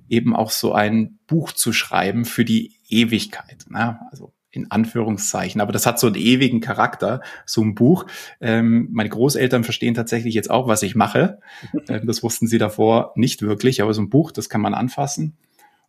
eben 0.08 0.36
auch 0.36 0.50
so 0.50 0.72
ein 0.72 1.18
Buch 1.26 1.52
zu 1.52 1.72
schreiben 1.72 2.24
für 2.24 2.44
die 2.44 2.74
Ewigkeit. 2.88 3.64
Ne? 3.68 3.98
Also 4.10 4.32
in 4.56 4.70
Anführungszeichen. 4.70 5.60
Aber 5.60 5.72
das 5.72 5.86
hat 5.86 6.00
so 6.00 6.06
einen 6.06 6.16
ewigen 6.16 6.60
Charakter, 6.60 7.20
so 7.44 7.62
ein 7.62 7.74
Buch. 7.74 8.06
Ähm, 8.40 8.88
meine 8.90 9.10
Großeltern 9.10 9.64
verstehen 9.64 9.94
tatsächlich 9.94 10.34
jetzt 10.34 10.50
auch, 10.50 10.66
was 10.66 10.82
ich 10.82 10.94
mache. 10.94 11.38
Ähm, 11.88 12.06
das 12.06 12.22
wussten 12.22 12.48
sie 12.48 12.58
davor 12.58 13.12
nicht 13.14 13.42
wirklich, 13.42 13.80
aber 13.80 13.94
so 13.94 14.00
ein 14.00 14.08
Buch, 14.08 14.32
das 14.32 14.48
kann 14.48 14.60
man 14.60 14.74
anfassen. 14.74 15.36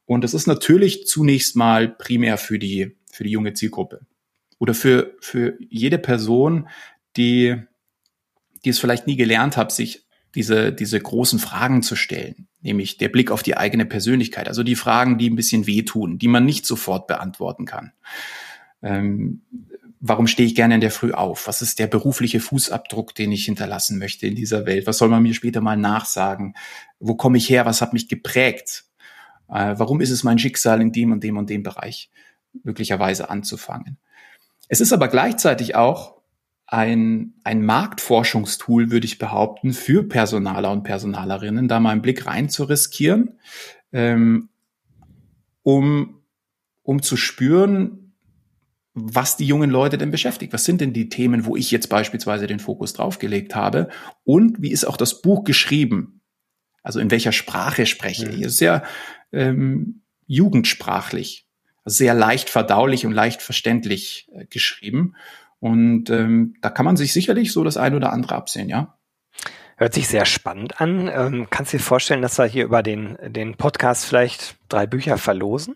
Und 0.05 0.23
das 0.23 0.35
ist 0.35 0.45
natürlich 0.45 1.07
zunächst 1.07 1.55
mal 1.55 1.87
primär 1.87 2.37
für 2.37 2.59
die, 2.59 2.95
für 3.11 3.23
die 3.23 3.31
junge 3.31 3.53
Zielgruppe. 3.53 4.01
Oder 4.59 4.73
für, 4.75 5.15
für 5.19 5.57
jede 5.59 5.97
Person, 5.97 6.67
die, 7.15 7.55
die 8.65 8.69
es 8.69 8.79
vielleicht 8.79 9.07
nie 9.07 9.15
gelernt 9.15 9.57
hat, 9.57 9.71
sich 9.71 10.05
diese, 10.35 10.71
diese 10.71 10.99
großen 10.99 11.39
Fragen 11.39 11.81
zu 11.81 11.95
stellen, 11.95 12.47
nämlich 12.61 12.97
der 12.97 13.09
Blick 13.09 13.31
auf 13.31 13.43
die 13.43 13.57
eigene 13.57 13.85
Persönlichkeit, 13.85 14.47
also 14.47 14.63
die 14.63 14.75
Fragen, 14.75 15.17
die 15.17 15.29
ein 15.29 15.35
bisschen 15.35 15.67
wehtun, 15.67 16.17
die 16.17 16.27
man 16.27 16.45
nicht 16.45 16.65
sofort 16.65 17.07
beantworten 17.07 17.65
kann. 17.65 17.93
Ähm, 18.83 19.41
warum 19.99 20.27
stehe 20.27 20.47
ich 20.47 20.55
gerne 20.55 20.75
in 20.75 20.81
der 20.81 20.91
Früh 20.91 21.11
auf? 21.11 21.47
Was 21.47 21.61
ist 21.61 21.79
der 21.79 21.87
berufliche 21.87 22.39
Fußabdruck, 22.39 23.15
den 23.15 23.31
ich 23.31 23.45
hinterlassen 23.45 23.97
möchte 23.97 24.27
in 24.27 24.35
dieser 24.35 24.65
Welt? 24.65 24.85
Was 24.85 24.97
soll 24.97 25.09
man 25.09 25.23
mir 25.23 25.33
später 25.33 25.61
mal 25.61 25.77
nachsagen? 25.77 26.55
Wo 26.99 27.15
komme 27.15 27.37
ich 27.37 27.49
her? 27.49 27.65
Was 27.65 27.81
hat 27.81 27.93
mich 27.93 28.07
geprägt? 28.07 28.85
Äh, 29.49 29.75
warum 29.77 30.01
ist 30.01 30.11
es 30.11 30.23
mein 30.23 30.39
Schicksal, 30.39 30.81
in 30.81 30.91
dem 30.91 31.11
und 31.11 31.23
dem 31.23 31.37
und 31.37 31.49
dem 31.49 31.63
Bereich 31.63 32.11
möglicherweise 32.63 33.29
anzufangen? 33.29 33.97
Es 34.67 34.81
ist 34.81 34.93
aber 34.93 35.07
gleichzeitig 35.07 35.75
auch 35.75 36.16
ein, 36.67 37.33
ein 37.43 37.65
Marktforschungstool, 37.65 38.91
würde 38.91 39.05
ich 39.05 39.17
behaupten, 39.17 39.73
für 39.73 40.03
Personaler 40.03 40.71
und 40.71 40.83
Personalerinnen, 40.83 41.67
da 41.67 41.79
mal 41.79 41.91
einen 41.91 42.01
Blick 42.01 42.25
rein 42.25 42.49
zu 42.49 42.65
riskieren, 42.65 43.39
ähm, 43.93 44.49
um, 45.63 46.21
um 46.83 47.01
zu 47.01 47.15
spüren, 47.15 48.13
was 48.93 49.37
die 49.37 49.45
jungen 49.45 49.69
Leute 49.69 49.97
denn 49.97 50.11
beschäftigt. 50.11 50.51
Was 50.53 50.65
sind 50.65 50.81
denn 50.81 50.91
die 50.91 51.07
Themen, 51.07 51.45
wo 51.45 51.55
ich 51.55 51.71
jetzt 51.71 51.87
beispielsweise 51.87 52.47
den 52.47 52.59
Fokus 52.59 52.93
draufgelegt 52.93 53.55
habe? 53.55 53.89
Und 54.23 54.61
wie 54.61 54.71
ist 54.71 54.85
auch 54.85 54.97
das 54.97 55.21
Buch 55.21 55.43
geschrieben? 55.43 56.21
Also 56.83 56.99
in 56.99 57.11
welcher 57.11 57.31
Sprache 57.31 57.85
spreche 57.85 58.27
ich? 58.29 58.41
Ist 58.41 58.59
ja 58.59 58.83
ähm, 59.31 60.01
jugendsprachlich, 60.25 61.47
sehr 61.85 62.13
leicht 62.13 62.49
verdaulich 62.49 63.05
und 63.05 63.13
leicht 63.13 63.41
verständlich 63.41 64.27
äh, 64.33 64.45
geschrieben. 64.45 65.15
Und 65.59 66.09
ähm, 66.09 66.55
da 66.61 66.69
kann 66.69 66.85
man 66.85 66.97
sich 66.97 67.13
sicherlich 67.13 67.51
so 67.51 67.63
das 67.63 67.77
ein 67.77 67.95
oder 67.95 68.13
andere 68.13 68.35
absehen, 68.35 68.69
ja. 68.69 68.97
Hört 69.77 69.93
sich 69.93 70.07
sehr 70.07 70.25
spannend 70.25 70.81
an. 70.81 71.07
Ähm, 71.07 71.47
kannst 71.49 71.73
du 71.73 71.77
dir 71.77 71.83
vorstellen, 71.83 72.23
dass 72.23 72.39
wir 72.39 72.45
hier 72.45 72.65
über 72.65 72.81
den, 72.81 73.17
den 73.21 73.55
Podcast 73.55 74.05
vielleicht 74.05 74.55
drei 74.69 74.87
Bücher 74.87 75.17
verlosen? 75.17 75.75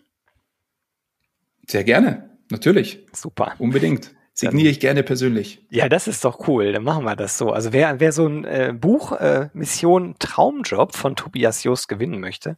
Sehr 1.68 1.84
gerne, 1.84 2.30
natürlich. 2.50 3.06
Super. 3.12 3.54
Unbedingt. 3.58 4.12
Signiere 4.34 4.70
ich 4.70 4.80
gerne 4.80 5.02
persönlich. 5.02 5.62
Ja, 5.68 5.90
das 5.90 6.08
ist 6.08 6.24
doch 6.24 6.48
cool. 6.48 6.72
Dann 6.72 6.84
machen 6.84 7.04
wir 7.04 7.16
das 7.16 7.36
so. 7.36 7.50
Also 7.50 7.74
wer, 7.74 8.00
wer 8.00 8.12
so 8.12 8.26
ein 8.26 8.44
äh, 8.44 8.72
Buch 8.74 9.12
äh, 9.12 9.50
Mission 9.52 10.14
Traumjob 10.18 10.96
von 10.96 11.16
Tobias 11.16 11.62
Just 11.64 11.86
gewinnen 11.86 12.18
möchte, 12.18 12.56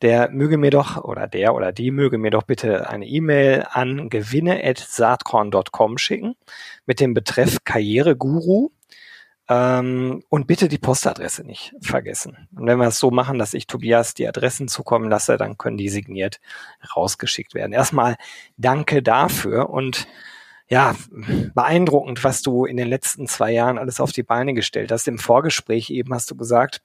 der 0.00 0.30
möge 0.30 0.58
mir 0.58 0.70
doch 0.70 1.02
oder 1.02 1.26
der 1.26 1.56
oder 1.56 1.72
die 1.72 1.90
möge 1.90 2.18
mir 2.18 2.30
doch 2.30 2.44
bitte 2.44 2.88
eine 2.88 3.04
E-Mail 3.04 3.66
an 3.68 4.10
gewinne@saatkorn.com 4.10 5.98
schicken 5.98 6.36
mit 6.86 7.00
dem 7.00 7.14
Betreff 7.14 7.64
Karriereguru 7.64 8.70
ähm, 9.48 10.22
und 10.28 10.46
bitte 10.46 10.68
die 10.68 10.78
Postadresse 10.78 11.42
nicht 11.42 11.74
vergessen. 11.80 12.48
Und 12.54 12.68
wenn 12.68 12.78
wir 12.78 12.86
es 12.86 13.00
so 13.00 13.10
machen, 13.10 13.40
dass 13.40 13.54
ich 13.54 13.66
Tobias 13.66 14.14
die 14.14 14.28
Adressen 14.28 14.68
zukommen 14.68 15.10
lasse, 15.10 15.36
dann 15.36 15.58
können 15.58 15.78
die 15.78 15.88
signiert 15.88 16.40
rausgeschickt 16.94 17.54
werden. 17.54 17.72
Erstmal 17.72 18.16
danke 18.56 19.02
dafür 19.02 19.70
und 19.70 20.06
ja, 20.68 20.94
beeindruckend, 21.54 22.22
was 22.24 22.42
du 22.42 22.66
in 22.66 22.76
den 22.76 22.88
letzten 22.88 23.26
zwei 23.26 23.52
Jahren 23.52 23.78
alles 23.78 24.00
auf 24.00 24.12
die 24.12 24.22
Beine 24.22 24.52
gestellt 24.54 24.92
hast. 24.92 25.08
Im 25.08 25.18
Vorgespräch 25.18 25.90
eben 25.90 26.12
hast 26.12 26.30
du 26.30 26.36
gesagt, 26.36 26.82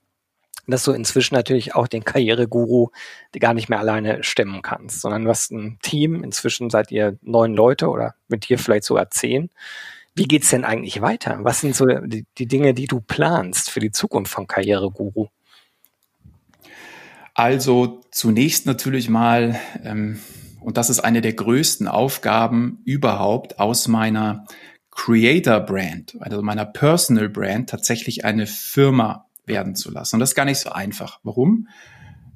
dass 0.67 0.85
du 0.85 0.93
inzwischen 0.93 1.35
natürlich 1.35 1.75
auch 1.75 1.87
den 1.87 2.05
Karriereguru 2.05 2.89
gar 3.37 3.53
nicht 3.53 3.67
mehr 3.67 3.79
alleine 3.79 4.23
stemmen 4.23 4.61
kannst, 4.61 5.01
sondern 5.01 5.25
du 5.25 5.29
hast 5.29 5.51
ein 5.51 5.77
Team. 5.81 6.23
Inzwischen 6.23 6.69
seid 6.69 6.91
ihr 6.91 7.17
neun 7.21 7.53
Leute 7.53 7.89
oder 7.89 8.15
mit 8.29 8.47
dir 8.47 8.57
vielleicht 8.57 8.85
sogar 8.85 9.09
zehn. 9.09 9.49
Wie 10.15 10.25
geht's 10.25 10.51
denn 10.51 10.63
eigentlich 10.63 11.01
weiter? 11.01 11.39
Was 11.41 11.59
sind 11.59 11.75
so 11.75 11.85
die, 11.85 12.25
die 12.37 12.47
Dinge, 12.47 12.73
die 12.73 12.87
du 12.87 13.01
planst 13.01 13.69
für 13.69 13.81
die 13.81 13.91
Zukunft 13.91 14.31
von 14.31 14.47
Karriereguru? 14.47 15.27
Also 17.33 18.01
zunächst 18.11 18.65
natürlich 18.65 19.09
mal 19.09 19.59
ähm, 19.83 20.19
und 20.63 20.77
das 20.77 20.89
ist 20.89 20.99
eine 20.99 21.21
der 21.21 21.33
größten 21.33 21.87
Aufgaben 21.87 22.79
überhaupt 22.85 23.59
aus 23.59 23.87
meiner 23.87 24.45
Creator 24.91 25.59
Brand, 25.59 26.15
also 26.19 26.41
meiner 26.41 26.65
Personal 26.65 27.29
Brand, 27.29 27.69
tatsächlich 27.69 28.25
eine 28.25 28.47
Firma 28.47 29.27
werden 29.45 29.75
zu 29.75 29.91
lassen. 29.91 30.15
Und 30.15 30.19
das 30.19 30.31
ist 30.31 30.35
gar 30.35 30.45
nicht 30.45 30.59
so 30.59 30.71
einfach. 30.71 31.19
Warum? 31.23 31.67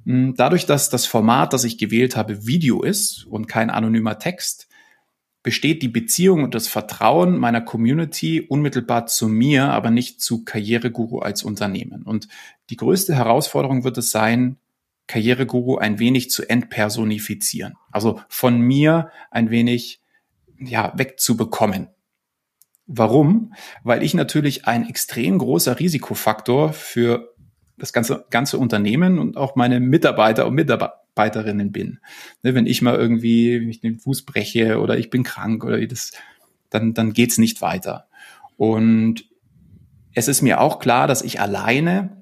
Hm, 0.05 0.33
dadurch, 0.35 0.65
dass 0.65 0.89
das 0.89 1.05
Format, 1.05 1.53
das 1.53 1.63
ich 1.63 1.77
gewählt 1.77 2.15
habe, 2.15 2.47
Video 2.47 2.81
ist 2.81 3.25
und 3.25 3.47
kein 3.47 3.69
anonymer 3.69 4.19
Text, 4.19 4.67
besteht 5.43 5.81
die 5.81 5.87
Beziehung 5.87 6.43
und 6.43 6.55
das 6.55 6.67
Vertrauen 6.67 7.37
meiner 7.37 7.61
Community 7.61 8.41
unmittelbar 8.41 9.05
zu 9.05 9.29
mir, 9.29 9.69
aber 9.69 9.91
nicht 9.91 10.19
zu 10.19 10.43
Karriereguru 10.43 11.19
als 11.19 11.43
Unternehmen. 11.43 12.03
Und 12.03 12.27
die 12.69 12.75
größte 12.75 13.15
Herausforderung 13.15 13.83
wird 13.83 13.97
es 13.97 14.11
sein, 14.11 14.57
Karriereguru 15.07 15.77
ein 15.77 15.99
wenig 15.99 16.29
zu 16.29 16.47
entpersonifizieren. 16.47 17.75
Also 17.91 18.21
von 18.27 18.59
mir 18.59 19.09
ein 19.31 19.49
wenig 19.49 20.01
ja, 20.59 20.93
wegzubekommen. 20.95 21.89
Warum? 22.85 23.53
Weil 23.83 24.03
ich 24.03 24.13
natürlich 24.13 24.65
ein 24.67 24.87
extrem 24.87 25.37
großer 25.37 25.79
Risikofaktor 25.79 26.73
für 26.73 27.33
das 27.77 27.93
ganze, 27.93 28.25
ganze 28.29 28.57
Unternehmen 28.57 29.19
und 29.19 29.37
auch 29.37 29.55
meine 29.55 29.79
Mitarbeiter 29.79 30.47
und 30.47 30.55
Mitarbeiterinnen 30.55 31.71
bin. 31.71 31.99
Ne, 32.43 32.55
wenn 32.55 32.65
ich 32.65 32.81
mal 32.81 32.95
irgendwie 32.95 33.59
mich 33.59 33.81
den 33.81 33.99
Fuß 33.99 34.23
breche 34.25 34.79
oder 34.79 34.97
ich 34.97 35.09
bin 35.09 35.23
krank 35.23 35.63
oder 35.63 35.85
das, 35.85 36.13
dann, 36.69 36.93
dann 36.93 37.13
geht's 37.13 37.37
nicht 37.37 37.61
weiter. 37.61 38.07
Und 38.55 39.25
es 40.13 40.27
ist 40.27 40.41
mir 40.41 40.61
auch 40.61 40.79
klar, 40.79 41.07
dass 41.07 41.21
ich 41.21 41.39
alleine 41.39 42.16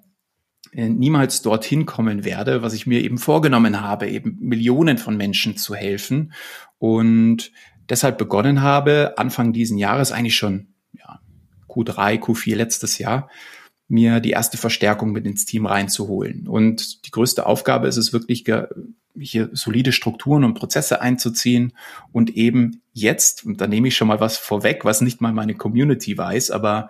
niemals 0.76 1.42
dorthin 1.42 1.86
kommen 1.86 2.26
werde, 2.26 2.62
was 2.62 2.74
ich 2.74 2.86
mir 2.86 3.02
eben 3.02 3.18
vorgenommen 3.18 3.82
habe, 3.82 4.10
eben 4.10 4.38
Millionen 4.40 4.98
von 4.98 5.16
Menschen 5.16 5.58
zu 5.58 5.74
helfen 5.74 6.34
und 6.80 7.52
deshalb 7.90 8.18
begonnen 8.18 8.62
habe, 8.62 9.14
Anfang 9.18 9.54
diesen 9.54 9.78
Jahres, 9.78 10.12
eigentlich 10.12 10.36
schon 10.36 10.68
ja, 10.94 11.20
Q3, 11.70 12.20
Q4 12.20 12.56
letztes 12.56 12.98
Jahr, 12.98 13.30
mir 13.88 14.20
die 14.20 14.32
erste 14.32 14.58
Verstärkung 14.58 15.12
mit 15.12 15.26
ins 15.26 15.46
Team 15.46 15.66
reinzuholen. 15.66 16.48
Und 16.48 17.06
die 17.06 17.12
größte 17.12 17.46
Aufgabe 17.46 17.88
ist 17.88 17.98
es 17.98 18.14
wirklich, 18.14 18.44
hier 19.18 19.50
solide 19.54 19.92
Strukturen 19.92 20.44
und 20.44 20.56
Prozesse 20.56 21.02
einzuziehen 21.02 21.74
und 22.12 22.36
eben 22.36 22.82
jetzt, 22.92 23.46
und 23.46 23.62
da 23.62 23.68
nehme 23.68 23.88
ich 23.88 23.96
schon 23.96 24.08
mal 24.08 24.20
was 24.20 24.38
vorweg, 24.38 24.84
was 24.84 25.02
nicht 25.02 25.22
mal 25.22 25.32
meine 25.32 25.56
Community 25.56 26.18
weiß, 26.18 26.52
aber 26.52 26.90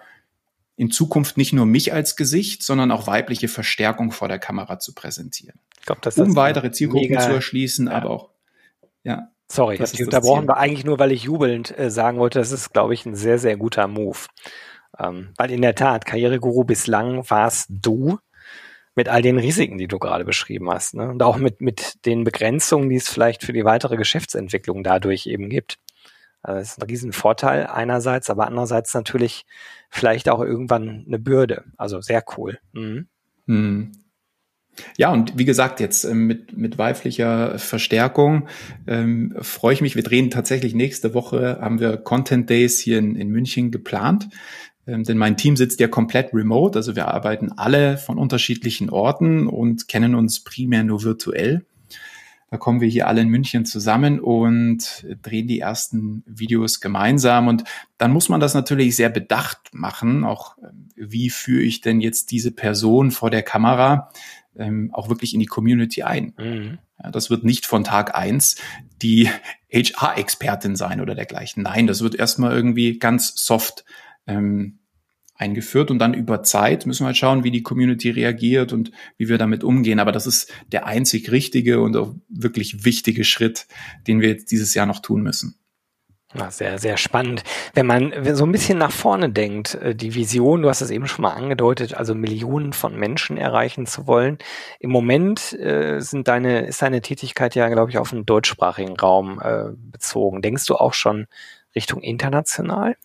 in 0.78 0.92
Zukunft 0.92 1.38
nicht 1.38 1.54
nur 1.54 1.66
mich 1.66 1.94
als 1.94 2.16
Gesicht, 2.16 2.64
sondern 2.64 2.92
auch 2.92 3.08
weibliche 3.08 3.48
Verstärkung 3.48 4.12
vor 4.12 4.28
der 4.28 4.40
Kamera 4.40 4.80
zu 4.80 4.94
präsentieren. 4.94 5.60
Ich 5.80 5.86
glaub, 5.86 6.02
das 6.02 6.18
um 6.18 6.36
weitere 6.36 6.72
Zielgruppen 6.72 7.10
mega, 7.10 7.22
zu 7.22 7.32
erschließen, 7.32 7.88
ja. 7.88 7.94
aber 7.94 8.10
auch, 8.10 8.30
ja. 9.04 9.30
Sorry, 9.50 9.78
das 9.78 9.94
ich 9.94 10.04
unterbrochen 10.04 10.48
war 10.48 10.58
eigentlich 10.58 10.86
nur, 10.86 10.98
weil 10.98 11.12
ich 11.12 11.24
jubelnd 11.24 11.78
äh, 11.78 11.92
sagen 11.92 12.18
wollte, 12.18 12.40
das 12.40 12.52
ist, 12.52 12.74
glaube 12.74 12.94
ich, 12.94 13.06
ein 13.06 13.16
sehr, 13.16 13.38
sehr 13.38 13.58
guter 13.58 13.88
Move. 13.88 14.18
Ähm, 14.98 15.34
weil 15.38 15.52
in 15.52 15.62
der 15.62 15.76
Tat, 15.76 16.06
Karriereguru 16.06 16.64
bislang 16.64 17.30
warst 17.30 17.68
du 17.70 18.18
mit 18.96 19.10
all 19.10 19.22
den 19.22 19.38
Risiken, 19.38 19.78
die 19.78 19.88
du 19.88 20.00
gerade 20.00 20.26
beschrieben 20.26 20.72
hast. 20.72 20.96
Ne? 20.96 21.10
Und 21.10 21.22
auch 21.22 21.38
mit, 21.38 21.62
mit 21.62 22.06
den 22.06 22.24
Begrenzungen, 22.24 22.90
die 22.90 22.96
es 22.96 23.10
vielleicht 23.10 23.44
für 23.44 23.54
die 23.54 23.66
weitere 23.66 23.98
Geschäftsentwicklung 23.98 24.84
dadurch 24.84 25.28
eben 25.28 25.50
gibt. 25.50 25.78
Also 26.46 26.60
das 26.60 26.72
ist 26.72 26.82
ein 26.82 26.88
Riesenvorteil 26.88 27.68
einerseits, 27.68 28.30
aber 28.30 28.48
andererseits 28.48 28.94
natürlich 28.94 29.46
vielleicht 29.90 30.30
auch 30.30 30.42
irgendwann 30.42 31.04
eine 31.08 31.20
Bürde. 31.20 31.64
Also 31.78 32.02
sehr 32.02 32.24
cool. 32.38 32.60
Mhm. 32.74 33.08
Hm. 33.48 33.92
Ja, 34.98 35.12
und 35.12 35.38
wie 35.38 35.46
gesagt, 35.46 35.80
jetzt 35.80 36.04
ähm, 36.04 36.28
mit, 36.28 36.58
mit 36.58 36.78
weiblicher 36.78 37.58
Verstärkung 37.58 38.48
ähm, 38.88 39.34
freue 39.40 39.74
ich 39.74 39.82
mich. 39.82 39.96
Wir 39.96 40.04
drehen 40.04 40.30
tatsächlich 40.30 40.76
nächste 40.76 41.14
Woche, 41.14 41.60
haben 41.62 41.80
wir 41.80 41.98
Content 41.98 42.50
Days 42.50 42.80
hier 42.80 43.00
in, 43.00 43.16
in 43.16 43.30
München 43.30 43.72
geplant. 43.72 44.30
Ähm, 44.86 45.04
denn 45.04 45.18
mein 45.18 45.38
Team 45.38 45.56
sitzt 45.56 45.80
ja 45.80 45.88
komplett 45.88 46.34
remote, 46.34 46.78
also 46.78 46.96
wir 46.96 47.08
arbeiten 47.08 47.54
alle 47.54 47.98
von 47.98 48.18
unterschiedlichen 48.20 48.90
Orten 48.90 49.48
und 49.48 49.88
kennen 49.88 50.14
uns 50.14 50.44
primär 50.44 50.84
nur 50.84 51.04
virtuell. 51.04 51.66
Da 52.52 52.58
kommen 52.58 52.80
wir 52.80 52.88
hier 52.88 53.08
alle 53.08 53.22
in 53.22 53.30
München 53.30 53.66
zusammen 53.66 54.20
und 54.20 55.06
drehen 55.22 55.48
die 55.48 55.60
ersten 55.60 56.24
Videos 56.28 56.80
gemeinsam. 56.80 57.48
Und 57.48 57.64
dann 57.98 58.12
muss 58.12 58.30
man 58.30 58.40
das 58.40 58.54
natürlich 58.54 58.96
sehr 58.96 59.10
bedacht 59.10 59.74
machen. 59.74 60.24
Auch 60.24 60.58
ähm, 60.60 60.90
wie 60.96 61.30
führe 61.30 61.64
ich 61.64 61.82
denn 61.82 62.02
jetzt 62.02 62.32
diese 62.32 62.52
Person 62.52 63.12
vor 63.12 63.32
der 63.32 63.42
Kamera 63.42 64.10
ähm, 64.56 64.92
auch 64.94 65.10
wirklich 65.10 65.34
in 65.34 65.40
die 65.40 65.48
Community 65.48 66.04
ein? 66.04 66.34
Mhm. 66.38 66.78
Ja, 67.02 67.12
das 67.12 67.30
wird 67.30 67.44
nicht 67.44 67.66
von 67.66 67.84
Tag 67.84 68.16
eins 68.16 68.58
die 69.02 69.30
HR-Expertin 69.74 70.76
sein 70.76 71.02
oder 71.02 71.16
dergleichen. 71.16 71.64
Nein, 71.64 71.88
das 71.88 72.02
wird 72.02 72.16
erstmal 72.16 72.56
irgendwie 72.56 73.00
ganz 73.00 73.34
soft 73.36 73.84
ähm, 74.28 74.80
eingeführt 75.36 75.92
und 75.92 76.00
dann 76.00 76.14
über 76.14 76.44
Zeit 76.44 76.86
müssen 76.86 77.04
wir 77.04 77.08
halt 77.08 77.18
schauen, 77.18 77.44
wie 77.44 77.52
die 77.52 77.64
Community 77.64 78.10
reagiert 78.10 78.74
und 78.74 78.92
wie 79.18 79.30
wir 79.30 79.38
damit 79.38 79.64
umgehen. 79.64 80.00
Aber 80.00 80.12
das 80.12 80.28
ist 80.28 80.52
der 80.72 80.86
einzig 80.88 81.32
richtige 81.32 81.82
und 81.82 81.96
auch 81.98 82.16
wirklich 82.30 82.86
wichtige 82.86 83.24
Schritt, 83.24 83.68
den 84.08 84.22
wir 84.22 84.30
jetzt 84.30 84.52
dieses 84.52 84.74
Jahr 84.74 84.86
noch 84.86 85.00
tun 85.00 85.22
müssen. 85.22 85.60
Ja, 86.38 86.52
sehr, 86.52 86.80
sehr 86.80 86.98
spannend. 86.98 87.44
Wenn 87.74 87.86
man 87.86 88.36
so 88.36 88.46
ein 88.46 88.52
bisschen 88.52 88.78
nach 88.78 88.92
vorne 88.92 89.30
denkt, 89.30 89.76
äh, 89.76 89.96
die 89.96 90.16
Vision, 90.16 90.64
du 90.64 90.70
hast 90.70 90.82
es 90.82 90.90
eben 90.90 91.08
schon 91.08 91.24
mal 91.24 91.34
angedeutet, 91.34 91.94
also 91.94 92.14
Millionen 92.14 92.74
von 92.74 92.98
Menschen 92.98 93.38
erreichen 93.38 93.86
zu 93.86 94.06
wollen. 94.06 94.38
Im 94.80 94.90
Moment 94.90 95.54
äh, 95.54 96.02
sind 96.02 96.28
deine, 96.28 96.66
ist 96.66 96.82
deine 96.82 97.02
Tätigkeit 97.02 97.56
ja, 97.56 97.70
glaube 97.70 97.92
ich, 97.92 97.98
auf 98.00 98.10
den 98.10 98.26
deutschsprachigen 98.26 98.98
Raum 98.98 99.40
äh, 99.42 99.70
bezogen. 99.78 100.42
Denkst 100.42 100.66
du 100.66 100.76
auch 100.76 100.94
schon 100.94 101.28
Richtung 101.74 102.02
international? 102.02 102.98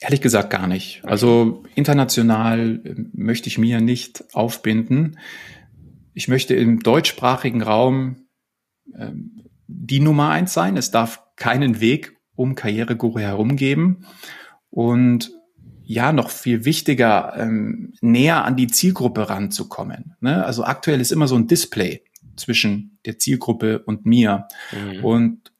Ehrlich 0.00 0.20
gesagt 0.20 0.50
gar 0.50 0.66
nicht. 0.66 1.02
Also 1.04 1.64
international 1.74 2.80
äh, 2.84 2.94
möchte 3.12 3.48
ich 3.48 3.58
mir 3.58 3.80
nicht 3.80 4.24
aufbinden. 4.32 5.18
Ich 6.14 6.28
möchte 6.28 6.54
im 6.54 6.80
deutschsprachigen 6.80 7.62
Raum 7.62 8.28
äh, 8.94 9.10
die 9.66 10.00
Nummer 10.00 10.30
eins 10.30 10.52
sein. 10.52 10.76
Es 10.76 10.90
darf 10.90 11.22
keinen 11.36 11.80
Weg 11.80 12.16
um 12.36 12.54
Karriereguru 12.54 13.18
herum 13.18 13.56
geben. 13.56 14.06
Und 14.70 15.32
ja, 15.82 16.12
noch 16.12 16.30
viel 16.30 16.64
wichtiger, 16.64 17.34
ähm, 17.36 17.94
näher 18.00 18.44
an 18.44 18.56
die 18.56 18.66
Zielgruppe 18.66 19.30
ranzukommen. 19.30 20.14
Ne? 20.20 20.44
Also 20.44 20.64
aktuell 20.64 21.00
ist 21.00 21.12
immer 21.12 21.26
so 21.26 21.34
ein 21.34 21.46
Display 21.46 22.04
zwischen 22.36 22.98
der 23.06 23.18
Zielgruppe 23.18 23.80
und 23.80 24.06
mir. 24.06 24.46
Mhm. 24.70 25.04
Und 25.04 25.52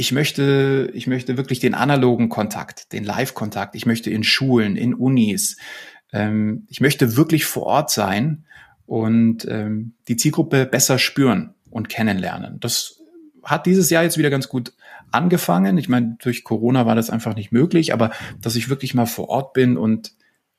ich 0.00 0.12
möchte, 0.12 0.92
ich 0.94 1.08
möchte 1.08 1.36
wirklich 1.36 1.58
den 1.58 1.74
analogen 1.74 2.28
Kontakt, 2.28 2.92
den 2.92 3.02
Live-Kontakt. 3.02 3.74
Ich 3.74 3.84
möchte 3.84 4.10
in 4.10 4.22
Schulen, 4.22 4.76
in 4.76 4.94
Unis. 4.94 5.56
Ähm, 6.12 6.66
ich 6.68 6.80
möchte 6.80 7.16
wirklich 7.16 7.44
vor 7.44 7.64
Ort 7.64 7.90
sein 7.90 8.44
und 8.86 9.44
ähm, 9.50 9.94
die 10.06 10.14
Zielgruppe 10.14 10.66
besser 10.66 11.00
spüren 11.00 11.52
und 11.68 11.88
kennenlernen. 11.88 12.60
Das 12.60 13.00
hat 13.42 13.66
dieses 13.66 13.90
Jahr 13.90 14.04
jetzt 14.04 14.16
wieder 14.18 14.30
ganz 14.30 14.48
gut 14.48 14.72
angefangen. 15.10 15.78
Ich 15.78 15.88
meine, 15.88 16.16
durch 16.22 16.44
Corona 16.44 16.86
war 16.86 16.94
das 16.94 17.10
einfach 17.10 17.34
nicht 17.34 17.50
möglich, 17.50 17.92
aber 17.92 18.12
dass 18.40 18.54
ich 18.54 18.68
wirklich 18.68 18.94
mal 18.94 19.06
vor 19.06 19.28
Ort 19.28 19.52
bin 19.52 19.76
und 19.76 20.12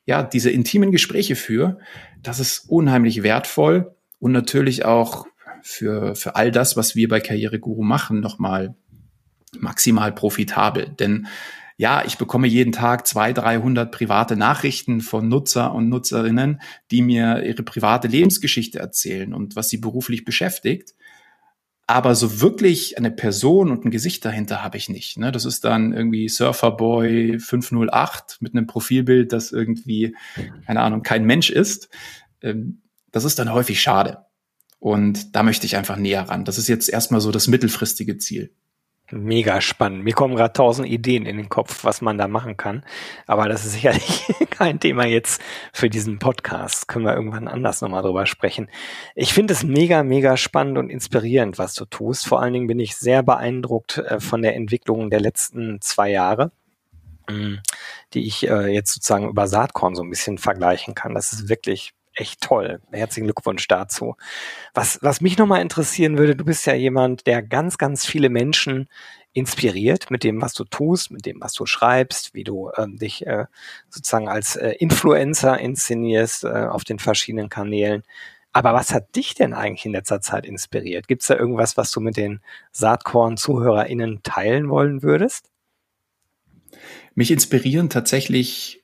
ja, 0.05 0.21
diese 0.21 0.49
intimen 0.49 0.91
Gespräche 0.91 1.37
führe, 1.37 1.79
das 2.21 2.41
ist 2.41 2.69
unheimlich 2.69 3.23
wertvoll 3.23 3.95
und 4.19 4.33
natürlich 4.33 4.83
auch 4.83 5.27
für, 5.61 6.13
für 6.15 6.35
all 6.35 6.51
das, 6.51 6.75
was 6.75 6.93
wir 6.93 7.07
bei 7.07 7.21
Karriereguru 7.21 7.83
machen, 7.83 8.19
nochmal 8.19 8.75
maximal 9.57 10.11
profitabel. 10.11 10.89
Denn 10.99 11.27
ja, 11.77 12.03
ich 12.05 12.17
bekomme 12.17 12.47
jeden 12.47 12.73
Tag 12.73 13.07
zwei, 13.07 13.31
300 13.31 13.89
private 13.89 14.35
Nachrichten 14.35 14.99
von 14.99 15.29
Nutzer 15.29 15.73
und 15.73 15.87
Nutzerinnen, 15.87 16.61
die 16.91 17.01
mir 17.01 17.43
ihre 17.45 17.63
private 17.63 18.09
Lebensgeschichte 18.09 18.79
erzählen 18.79 19.33
und 19.33 19.55
was 19.55 19.69
sie 19.69 19.77
beruflich 19.77 20.25
beschäftigt. 20.25 20.93
Aber 21.87 22.15
so 22.15 22.41
wirklich 22.41 22.97
eine 22.97 23.11
Person 23.11 23.71
und 23.71 23.85
ein 23.85 23.91
Gesicht 23.91 24.25
dahinter 24.25 24.61
habe 24.61 24.77
ich 24.77 24.89
nicht. 24.89 25.17
Ne? 25.17 25.31
Das 25.31 25.45
ist 25.45 25.63
dann 25.63 25.93
irgendwie 25.93 26.27
Surferboy 26.27 27.39
508 27.39 28.39
mit 28.41 28.53
einem 28.53 28.67
Profilbild, 28.67 29.31
das 29.31 29.53
irgendwie, 29.53 30.15
keine 30.65 30.81
Ahnung, 30.81 31.01
kein 31.01 31.23
Mensch 31.23 31.49
ist. 31.49 31.89
Ähm, 32.41 32.81
das 33.11 33.23
ist 33.23 33.39
dann 33.39 33.53
häufig 33.53 33.81
schade. 33.81 34.25
Und 34.79 35.35
da 35.35 35.43
möchte 35.43 35.65
ich 35.65 35.77
einfach 35.77 35.95
näher 35.95 36.27
ran. 36.27 36.45
Das 36.45 36.57
ist 36.57 36.67
jetzt 36.67 36.89
erstmal 36.89 37.21
so 37.21 37.31
das 37.31 37.47
mittelfristige 37.47 38.17
Ziel. 38.17 38.53
Mega 39.11 39.59
spannend. 39.59 40.03
Mir 40.03 40.13
kommen 40.13 40.35
gerade 40.35 40.53
tausend 40.53 40.87
Ideen 40.87 41.25
in 41.25 41.37
den 41.37 41.49
Kopf, 41.49 41.83
was 41.83 42.01
man 42.01 42.17
da 42.17 42.27
machen 42.27 42.57
kann. 42.57 42.83
Aber 43.25 43.49
das 43.49 43.65
ist 43.65 43.73
sicherlich 43.73 44.23
kein 44.51 44.79
Thema 44.79 45.05
jetzt 45.05 45.41
für 45.73 45.89
diesen 45.89 46.19
Podcast. 46.19 46.87
Können 46.87 47.05
wir 47.05 47.15
irgendwann 47.15 47.47
anders 47.47 47.81
nochmal 47.81 48.03
drüber 48.03 48.27
sprechen. 48.27 48.69
Ich 49.15 49.33
finde 49.33 49.53
es 49.53 49.63
mega, 49.63 50.03
mega 50.03 50.37
spannend 50.37 50.77
und 50.77 50.89
inspirierend, 50.89 51.57
was 51.57 51.73
du 51.73 51.85
tust. 51.85 52.27
Vor 52.27 52.41
allen 52.41 52.53
Dingen 52.53 52.67
bin 52.67 52.79
ich 52.79 52.97
sehr 52.97 53.23
beeindruckt 53.23 53.97
äh, 53.97 54.19
von 54.19 54.43
der 54.43 54.55
Entwicklung 54.55 55.09
der 55.09 55.21
letzten 55.21 55.81
zwei 55.81 56.11
Jahre 56.11 56.51
mm, 57.29 57.55
die 58.13 58.27
ich 58.27 58.47
äh, 58.47 58.67
jetzt 58.67 58.93
sozusagen 58.93 59.27
über 59.27 59.47
Saatkorn 59.47 59.95
so 59.95 60.03
ein 60.03 60.09
bisschen 60.09 60.37
vergleichen 60.37 60.93
kann. 60.93 61.15
Das 61.15 61.33
ist 61.33 61.49
wirklich 61.49 61.93
echt 62.19 62.41
toll. 62.41 62.81
Herzlichen 62.91 63.25
Glückwunsch 63.25 63.67
dazu. 63.67 64.15
Was, 64.73 64.99
was 65.01 65.21
mich 65.21 65.37
nochmal 65.37 65.61
interessieren 65.61 66.17
würde, 66.17 66.35
du 66.35 66.45
bist 66.45 66.65
ja 66.65 66.73
jemand, 66.73 67.27
der 67.27 67.41
ganz, 67.41 67.77
ganz 67.77 68.05
viele 68.05 68.29
Menschen 68.29 68.89
inspiriert 69.33 70.11
mit 70.11 70.23
dem, 70.23 70.41
was 70.41 70.53
du 70.53 70.63
tust, 70.63 71.11
mit 71.11 71.25
dem, 71.25 71.39
was 71.39 71.53
du 71.53 71.65
schreibst, 71.65 72.33
wie 72.33 72.43
du 72.43 72.71
ähm, 72.77 72.97
dich 72.97 73.25
äh, 73.25 73.45
sozusagen 73.89 74.27
als 74.27 74.55
äh, 74.55 74.71
Influencer 74.79 75.59
inszenierst 75.59 76.43
äh, 76.43 76.67
auf 76.69 76.83
den 76.83 76.99
verschiedenen 76.99 77.49
Kanälen. 77.49 78.03
Aber 78.51 78.73
was 78.73 78.93
hat 78.93 79.15
dich 79.15 79.35
denn 79.35 79.53
eigentlich 79.53 79.85
in 79.85 79.91
letzter 79.91 80.21
Zeit 80.21 80.45
inspiriert? 80.45 81.07
Gibt 81.07 81.21
es 81.21 81.27
da 81.27 81.35
irgendwas, 81.35 81.77
was 81.77 81.91
du 81.91 82.01
mit 82.01 82.17
den 82.17 82.41
Saatkorn-ZuhörerInnen 82.71 84.23
teilen 84.23 84.69
wollen 84.69 85.03
würdest? 85.03 85.51
Mich 87.13 87.31
inspirieren 87.31 87.89
tatsächlich 87.89 88.78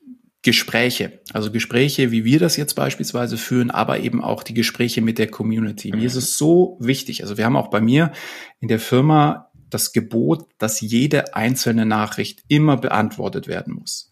Gespräche. 0.45 1.21
Also 1.34 1.51
Gespräche, 1.51 2.12
wie 2.12 2.23
wir 2.23 2.38
das 2.38 2.55
jetzt 2.55 2.75
beispielsweise 2.75 3.36
führen, 3.36 3.71
aber 3.71 3.99
eben 4.01 4.23
auch 4.23 4.43
die 4.43 4.53
Gespräche 4.53 5.01
mit 5.01 5.17
der 5.17 5.27
Community. 5.27 5.91
Mir 5.91 6.05
ist 6.05 6.15
es 6.15 6.38
so 6.38 6.77
wichtig. 6.79 7.23
Also 7.23 7.36
wir 7.38 7.45
haben 7.45 7.55
auch 7.55 7.71
bei 7.71 7.81
mir 7.81 8.12
in 8.60 8.67
der 8.67 8.79
Firma 8.79 9.49
das 9.71 9.91
Gebot, 9.91 10.47
dass 10.60 10.81
jede 10.81 11.34
einzelne 11.34 11.88
Nachricht 11.88 12.43
immer 12.47 12.77
beantwortet 12.77 13.47
werden 13.47 13.73
muss. 13.73 14.12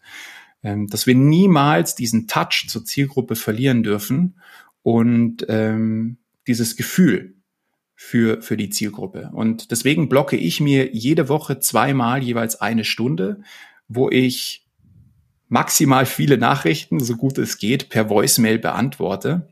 Ähm, 0.64 0.88
dass 0.88 1.06
wir 1.06 1.14
niemals 1.14 1.94
diesen 1.94 2.26
Touch 2.26 2.66
zur 2.66 2.84
Zielgruppe 2.84 3.36
verlieren 3.36 3.84
dürfen 3.84 4.40
und 4.82 5.46
ähm, 5.48 6.18
dieses 6.48 6.74
Gefühl 6.74 7.36
für, 7.94 8.42
für 8.42 8.56
die 8.56 8.70
Zielgruppe. 8.70 9.30
Und 9.32 9.70
deswegen 9.70 10.08
blocke 10.08 10.36
ich 10.36 10.60
mir 10.60 10.92
jede 10.92 11.28
Woche 11.28 11.60
zweimal 11.60 12.24
jeweils 12.24 12.60
eine 12.60 12.82
Stunde, 12.82 13.42
wo 13.86 14.10
ich 14.10 14.63
maximal 15.48 16.06
viele 16.06 16.38
Nachrichten, 16.38 17.00
so 17.00 17.16
gut 17.16 17.38
es 17.38 17.58
geht, 17.58 17.88
per 17.88 18.08
Voicemail 18.08 18.58
beantworte 18.58 19.48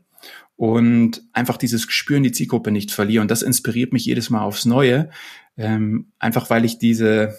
und 0.55 1.23
einfach 1.33 1.57
dieses 1.57 1.87
Gespür 1.87 2.17
in 2.17 2.23
die 2.23 2.31
Zielgruppe 2.31 2.71
nicht 2.71 2.91
verliere. 2.91 3.21
Und 3.21 3.31
das 3.31 3.41
inspiriert 3.41 3.93
mich 3.93 4.05
jedes 4.05 4.29
Mal 4.29 4.41
aufs 4.41 4.65
Neue, 4.65 5.09
ähm, 5.57 6.11
einfach 6.19 6.49
weil 6.49 6.65
ich 6.65 6.77
diese, 6.77 7.37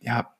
ja, 0.00 0.34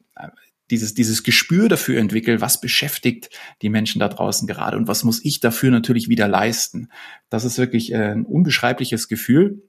dieses, 0.70 0.94
dieses 0.94 1.22
Gespür 1.22 1.68
dafür 1.68 2.00
entwickle, 2.00 2.40
was 2.40 2.60
beschäftigt 2.60 3.28
die 3.60 3.68
Menschen 3.68 3.98
da 3.98 4.08
draußen 4.08 4.48
gerade 4.48 4.76
und 4.76 4.88
was 4.88 5.04
muss 5.04 5.22
ich 5.24 5.40
dafür 5.40 5.70
natürlich 5.70 6.08
wieder 6.08 6.28
leisten. 6.28 6.88
Das 7.28 7.44
ist 7.44 7.58
wirklich 7.58 7.92
äh, 7.92 8.12
ein 8.12 8.24
unbeschreibliches 8.24 9.08
Gefühl 9.08 9.62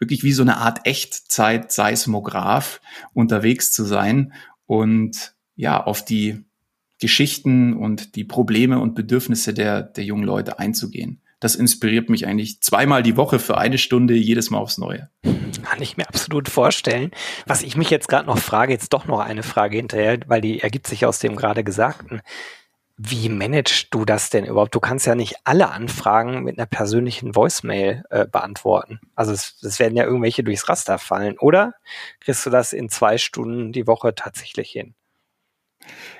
wirklich 0.00 0.24
wie 0.24 0.32
so 0.32 0.42
eine 0.42 0.56
Art 0.56 0.86
Echtzeit-Seismograph 0.86 2.80
unterwegs 3.12 3.70
zu 3.70 3.84
sein 3.84 4.32
und 4.66 5.34
ja, 5.54 5.84
auf 5.84 6.04
die 6.04 6.44
Geschichten 7.00 7.74
und 7.74 8.14
die 8.14 8.24
Probleme 8.24 8.78
und 8.78 8.94
Bedürfnisse 8.94 9.54
der, 9.54 9.82
der 9.82 10.04
jungen 10.04 10.24
Leute 10.24 10.58
einzugehen. 10.58 11.20
Das 11.40 11.54
inspiriert 11.54 12.10
mich 12.10 12.26
eigentlich 12.26 12.60
zweimal 12.60 13.02
die 13.02 13.16
Woche 13.16 13.38
für 13.38 13.56
eine 13.56 13.78
Stunde, 13.78 14.14
jedes 14.14 14.50
Mal 14.50 14.58
aufs 14.58 14.76
Neue. 14.76 15.08
Kann 15.62 15.80
ich 15.80 15.96
mir 15.96 16.06
absolut 16.06 16.50
vorstellen. 16.50 17.10
Was 17.46 17.62
ich 17.62 17.76
mich 17.76 17.88
jetzt 17.88 18.08
gerade 18.08 18.26
noch 18.26 18.38
frage, 18.38 18.72
jetzt 18.72 18.92
doch 18.92 19.06
noch 19.06 19.20
eine 19.20 19.42
Frage 19.42 19.78
hinterher, 19.78 20.18
weil 20.26 20.42
die 20.42 20.60
ergibt 20.60 20.86
sich 20.86 21.06
aus 21.06 21.18
dem 21.18 21.36
gerade 21.36 21.64
Gesagten. 21.64 22.20
Wie 22.98 23.30
managst 23.30 23.86
du 23.92 24.04
das 24.04 24.28
denn 24.28 24.44
überhaupt? 24.44 24.74
Du 24.74 24.80
kannst 24.80 25.06
ja 25.06 25.14
nicht 25.14 25.36
alle 25.44 25.70
Anfragen 25.70 26.44
mit 26.44 26.58
einer 26.58 26.66
persönlichen 26.66 27.34
Voicemail 27.34 28.04
äh, 28.10 28.26
beantworten. 28.26 29.00
Also 29.14 29.32
es, 29.32 29.58
es 29.62 29.78
werden 29.78 29.96
ja 29.96 30.04
irgendwelche 30.04 30.44
durchs 30.44 30.68
Raster 30.68 30.98
fallen, 30.98 31.38
oder? 31.38 31.72
Kriegst 32.20 32.44
du 32.44 32.50
das 32.50 32.74
in 32.74 32.90
zwei 32.90 33.16
Stunden 33.16 33.72
die 33.72 33.86
Woche 33.86 34.14
tatsächlich 34.14 34.70
hin? 34.70 34.94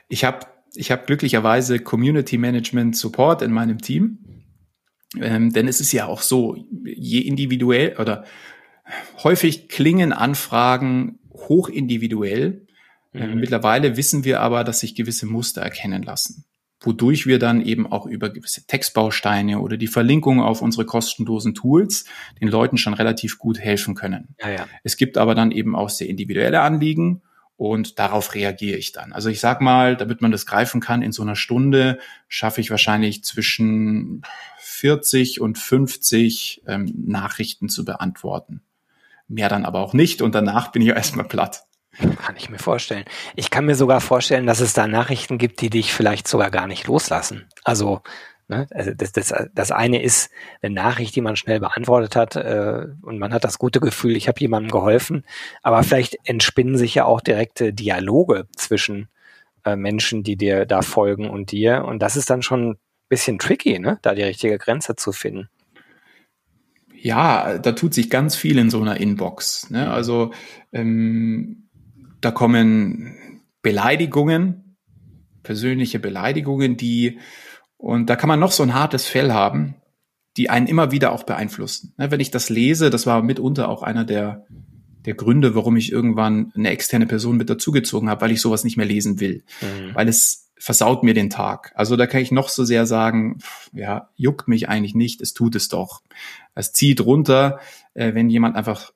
Ich 0.09 0.25
habe 0.25 0.47
ich 0.75 0.91
habe 0.91 1.05
glücklicherweise 1.07 1.79
Community 1.79 2.39
Management 2.39 2.97
Support 2.97 3.43
in 3.43 3.53
meinem 3.53 3.81
Team. 3.81 4.19
Ähm, 5.21 5.53
denn 5.53 5.67
es 5.67 5.81
ist 5.81 5.93
ja 5.93 6.07
auch 6.07 6.23
so, 6.23 6.57
je 6.85 7.21
individuell 7.21 7.97
oder 7.99 8.25
häufig 9.23 9.69
klingen 9.69 10.13
Anfragen 10.13 11.19
hochindividuell. 11.33 12.67
Ähm, 13.13 13.33
mhm. 13.33 13.41
mittlerweile 13.41 13.97
wissen 13.97 14.25
wir 14.25 14.41
aber, 14.41 14.63
dass 14.63 14.81
sich 14.81 14.95
gewisse 14.95 15.27
Muster 15.27 15.63
erkennen 15.63 16.03
lassen. 16.03 16.45
wodurch 16.83 17.27
wir 17.27 17.39
dann 17.39 17.61
eben 17.61 17.87
auch 17.87 18.07
über 18.07 18.31
gewisse 18.31 18.67
Textbausteine 18.67 19.61
oder 19.61 19.77
die 19.77 19.87
Verlinkung 19.87 20.41
auf 20.41 20.63
unsere 20.63 20.87
kostenlosen 20.87 21.55
Tools 21.55 22.07
den 22.41 22.49
Leuten 22.49 22.79
schon 22.79 22.95
relativ 22.95 23.37
gut 23.37 23.59
helfen 23.59 23.95
können. 23.95 24.35
Ja, 24.41 24.51
ja. 24.51 24.69
Es 24.83 24.97
gibt 24.97 25.19
aber 25.19 25.35
dann 25.35 25.51
eben 25.51 25.77
auch 25.77 25.91
sehr 25.91 26.09
individuelle 26.09 26.63
Anliegen 26.63 27.21
und 27.61 27.99
darauf 27.99 28.35
reagiere 28.35 28.79
ich 28.79 28.93
dann. 28.93 29.13
Also 29.13 29.29
ich 29.29 29.39
sag 29.39 29.61
mal, 29.61 29.95
damit 29.95 30.23
man 30.23 30.31
das 30.31 30.47
greifen 30.47 30.81
kann, 30.81 31.03
in 31.03 31.13
so 31.13 31.21
einer 31.21 31.37
Stunde 31.37 31.99
schaffe 32.27 32.63
ich 32.63 32.71
wahrscheinlich 32.71 33.23
zwischen 33.23 34.23
40 34.61 35.43
und 35.43 35.59
50 35.59 36.63
ähm, 36.67 36.91
Nachrichten 37.07 37.69
zu 37.69 37.85
beantworten. 37.85 38.63
Mehr 39.29 39.51
dann 39.51 39.67
aber 39.67 39.81
auch 39.81 39.93
nicht 39.93 40.23
und 40.23 40.35
danach 40.35 40.73
bin 40.73 40.81
ich 40.81 40.89
erstmal 40.89 41.29
platt. 41.29 41.65
Kann 41.99 42.35
ich 42.39 42.49
mir 42.49 42.59
vorstellen. 42.59 43.05
Ich 43.37 43.51
kann 43.51 43.67
mir 43.67 43.75
sogar 43.75 44.01
vorstellen, 44.01 44.47
dass 44.47 44.61
es 44.61 44.73
da 44.73 44.87
Nachrichten 44.87 45.37
gibt, 45.37 45.61
die 45.61 45.69
dich 45.69 45.93
vielleicht 45.93 46.29
sogar 46.29 46.51
gar 46.51 46.67
nicht 46.67 46.87
loslassen. 46.87 47.47
Also, 47.63 48.01
ne, 48.51 48.67
also 48.71 48.93
das, 48.93 49.13
das, 49.13 49.33
das 49.55 49.71
eine 49.71 50.03
ist 50.03 50.31
eine 50.61 50.75
Nachricht, 50.75 51.17
die 51.17 51.23
man 51.23 51.37
schnell 51.37 51.61
beantwortet 51.61 52.17
hat 52.17 52.37
äh, 52.37 52.89
und 53.01 53.19
man 53.19 53.33
hat 53.33 53.45
das 53.45 53.59
gute 53.59 53.81
Gefühl, 53.81 54.17
ich 54.17 54.29
habe 54.29 54.41
jemandem 54.41 54.71
geholfen. 54.71 55.25
Aber 55.63 55.83
vielleicht 55.83 56.19
entspinnen 56.25 56.77
sich 56.77 56.95
ja 56.95 57.07
auch 57.07 57.23
direkte 57.23 57.73
Dialoge 57.73 58.47
zwischen 58.55 59.09
äh, 59.65 59.77
Menschen, 59.77 60.23
die 60.23 60.37
dir 60.37 60.67
da 60.67 60.83
folgen 60.83 61.31
und 61.31 61.53
dir. 61.53 61.85
Und 61.87 62.01
das 62.01 62.17
ist 62.17 62.29
dann 62.29 62.43
schon 62.43 62.71
ein 62.71 62.79
bisschen 63.09 63.39
tricky, 63.39 63.79
ne, 63.79 63.99
da 64.03 64.15
die 64.15 64.23
richtige 64.23 64.59
Grenze 64.59 64.97
zu 64.97 65.13
finden. 65.13 65.49
Ja, 66.95 67.57
da 67.57 67.73
tut 67.73 67.95
sich 67.95 68.11
ganz 68.11 68.37
viel 68.37 68.59
in 68.59 68.69
so 68.69 68.81
einer 68.81 69.01
Inbox. 69.01 69.71
Ne? 69.71 69.91
Also 69.91 70.33
ähm, 70.71 71.69
da 72.21 72.31
kommen 72.31 73.41
Beleidigungen, 73.63 74.77
persönliche 75.43 75.99
Beleidigungen, 75.99 76.77
die, 76.77 77.19
und 77.81 78.11
da 78.11 78.17
kann 78.17 78.29
man 78.29 78.39
noch 78.39 78.53
so 78.53 78.63
ein 78.63 78.75
hartes 78.75 79.07
Fell 79.07 79.33
haben, 79.33 79.77
die 80.37 80.51
einen 80.51 80.67
immer 80.67 80.93
wieder 80.93 81.13
auch 81.13 81.23
beeinflussen. 81.23 81.95
Ne, 81.97 82.11
wenn 82.11 82.21
ich 82.21 82.31
das 82.31 82.51
lese, 82.51 82.91
das 82.91 83.07
war 83.07 83.23
mitunter 83.23 83.71
auch 83.71 83.83
einer 83.83 84.05
der, 84.05 84.45
der 85.07 85.15
Gründe, 85.15 85.55
warum 85.55 85.79
ich 85.79 85.91
irgendwann 85.91 86.53
eine 86.55 86.69
externe 86.69 87.07
Person 87.07 87.39
mit 87.39 87.49
dazugezogen 87.49 88.11
habe, 88.11 88.21
weil 88.21 88.33
ich 88.33 88.43
sowas 88.43 88.65
nicht 88.65 88.77
mehr 88.77 88.87
lesen 88.87 89.19
will. 89.19 89.45
Mhm. 89.63 89.95
Weil 89.95 90.09
es 90.09 90.51
versaut 90.59 91.03
mir 91.05 91.15
den 91.15 91.31
Tag. 91.31 91.73
Also 91.75 91.97
da 91.97 92.07
kann 92.07 92.21
ich 92.21 92.31
noch 92.31 92.51
so 92.51 92.65
sehr 92.65 92.85
sagen, 92.85 93.39
ja, 93.73 94.11
juckt 94.15 94.47
mich 94.47 94.69
eigentlich 94.69 94.95
nicht, 94.95 95.23
es 95.23 95.33
tut 95.33 95.55
es 95.55 95.69
doch. 95.69 96.03
Es 96.55 96.73
zieht 96.73 97.01
runter, 97.01 97.61
äh, 97.95 98.13
wenn 98.13 98.29
jemand 98.29 98.57
einfach 98.57 98.93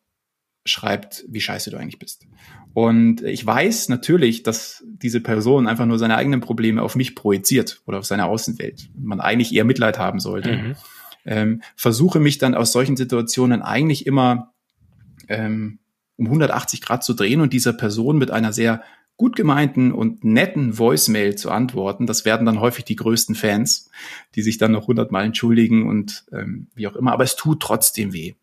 schreibt, 0.66 1.24
wie 1.26 1.40
scheiße 1.40 1.70
du 1.70 1.78
eigentlich 1.78 1.98
bist. 1.98 2.26
Und 2.74 3.22
ich 3.22 3.46
weiß 3.46 3.88
natürlich, 3.88 4.42
dass 4.42 4.84
diese 4.84 5.20
Person 5.20 5.68
einfach 5.68 5.86
nur 5.86 5.98
seine 5.98 6.16
eigenen 6.16 6.40
Probleme 6.40 6.82
auf 6.82 6.96
mich 6.96 7.14
projiziert 7.14 7.80
oder 7.86 7.98
auf 7.98 8.04
seine 8.04 8.26
Außenwelt. 8.26 8.90
Man 8.98 9.20
eigentlich 9.20 9.54
eher 9.54 9.64
Mitleid 9.64 9.96
haben 9.98 10.18
sollte. 10.18 10.56
Mhm. 10.56 10.76
Ähm, 11.24 11.62
versuche 11.76 12.18
mich 12.18 12.38
dann 12.38 12.56
aus 12.56 12.72
solchen 12.72 12.96
Situationen 12.96 13.62
eigentlich 13.62 14.06
immer 14.06 14.52
ähm, 15.28 15.78
um 16.16 16.26
180 16.26 16.80
Grad 16.80 17.04
zu 17.04 17.14
drehen 17.14 17.40
und 17.40 17.52
dieser 17.52 17.72
Person 17.72 18.18
mit 18.18 18.32
einer 18.32 18.52
sehr 18.52 18.82
gut 19.16 19.36
gemeinten 19.36 19.92
und 19.92 20.24
netten 20.24 20.76
Voicemail 20.76 21.36
zu 21.36 21.50
antworten. 21.50 22.06
Das 22.06 22.24
werden 22.24 22.44
dann 22.44 22.60
häufig 22.60 22.84
die 22.84 22.96
größten 22.96 23.36
Fans, 23.36 23.90
die 24.34 24.42
sich 24.42 24.58
dann 24.58 24.72
noch 24.72 24.88
hundertmal 24.88 25.24
entschuldigen 25.24 25.88
und 25.88 26.24
ähm, 26.32 26.66
wie 26.74 26.88
auch 26.88 26.96
immer. 26.96 27.12
Aber 27.12 27.24
es 27.24 27.36
tut 27.36 27.60
trotzdem 27.60 28.12
weh. 28.12 28.34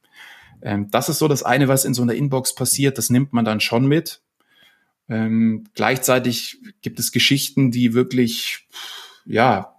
Ähm, 0.62 0.90
das 0.92 1.10
ist 1.10 1.20
so 1.20 1.28
das 1.28 1.44
eine, 1.44 1.68
was 1.68 1.86
in 1.86 1.94
so 1.94 2.02
einer 2.02 2.14
Inbox 2.14 2.56
passiert. 2.56 2.98
Das 2.98 3.10
nimmt 3.10 3.34
man 3.34 3.46
dann 3.46 3.60
schon 3.60 3.88
mit. 3.88 4.22
Ähm, 5.10 5.66
gleichzeitig 5.76 6.60
gibt 6.82 7.00
es 7.00 7.12
Geschichten, 7.12 7.72
die 7.72 7.94
wirklich, 7.94 8.68
ja, 9.26 9.76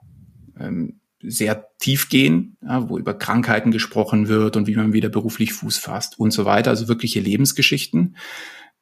ähm, 0.59 1.01
sehr 1.25 1.68
tief 1.79 2.09
gehen, 2.09 2.57
ja, 2.62 2.88
wo 2.88 2.99
über 2.99 3.14
Krankheiten 3.14 3.71
gesprochen 3.71 4.29
wird 4.29 4.57
und 4.57 4.66
wie 4.66 4.75
man 4.75 4.92
wieder 4.92 5.09
beruflich 5.09 5.53
Fuß 5.53 5.79
fasst 5.79 6.18
und 6.18 6.33
so 6.33 6.45
weiter. 6.45 6.71
Also 6.71 6.88
wirkliche 6.88 7.21
Lebensgeschichten. 7.21 8.16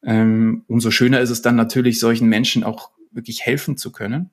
Ähm, 0.03 0.63
umso 0.67 0.89
schöner 0.89 1.19
ist 1.19 1.29
es 1.29 1.41
dann 1.41 1.55
natürlich, 1.55 1.99
solchen 1.99 2.27
Menschen 2.27 2.63
auch 2.63 2.89
wirklich 3.11 3.41
helfen 3.41 3.77
zu 3.77 3.91
können. 3.91 4.31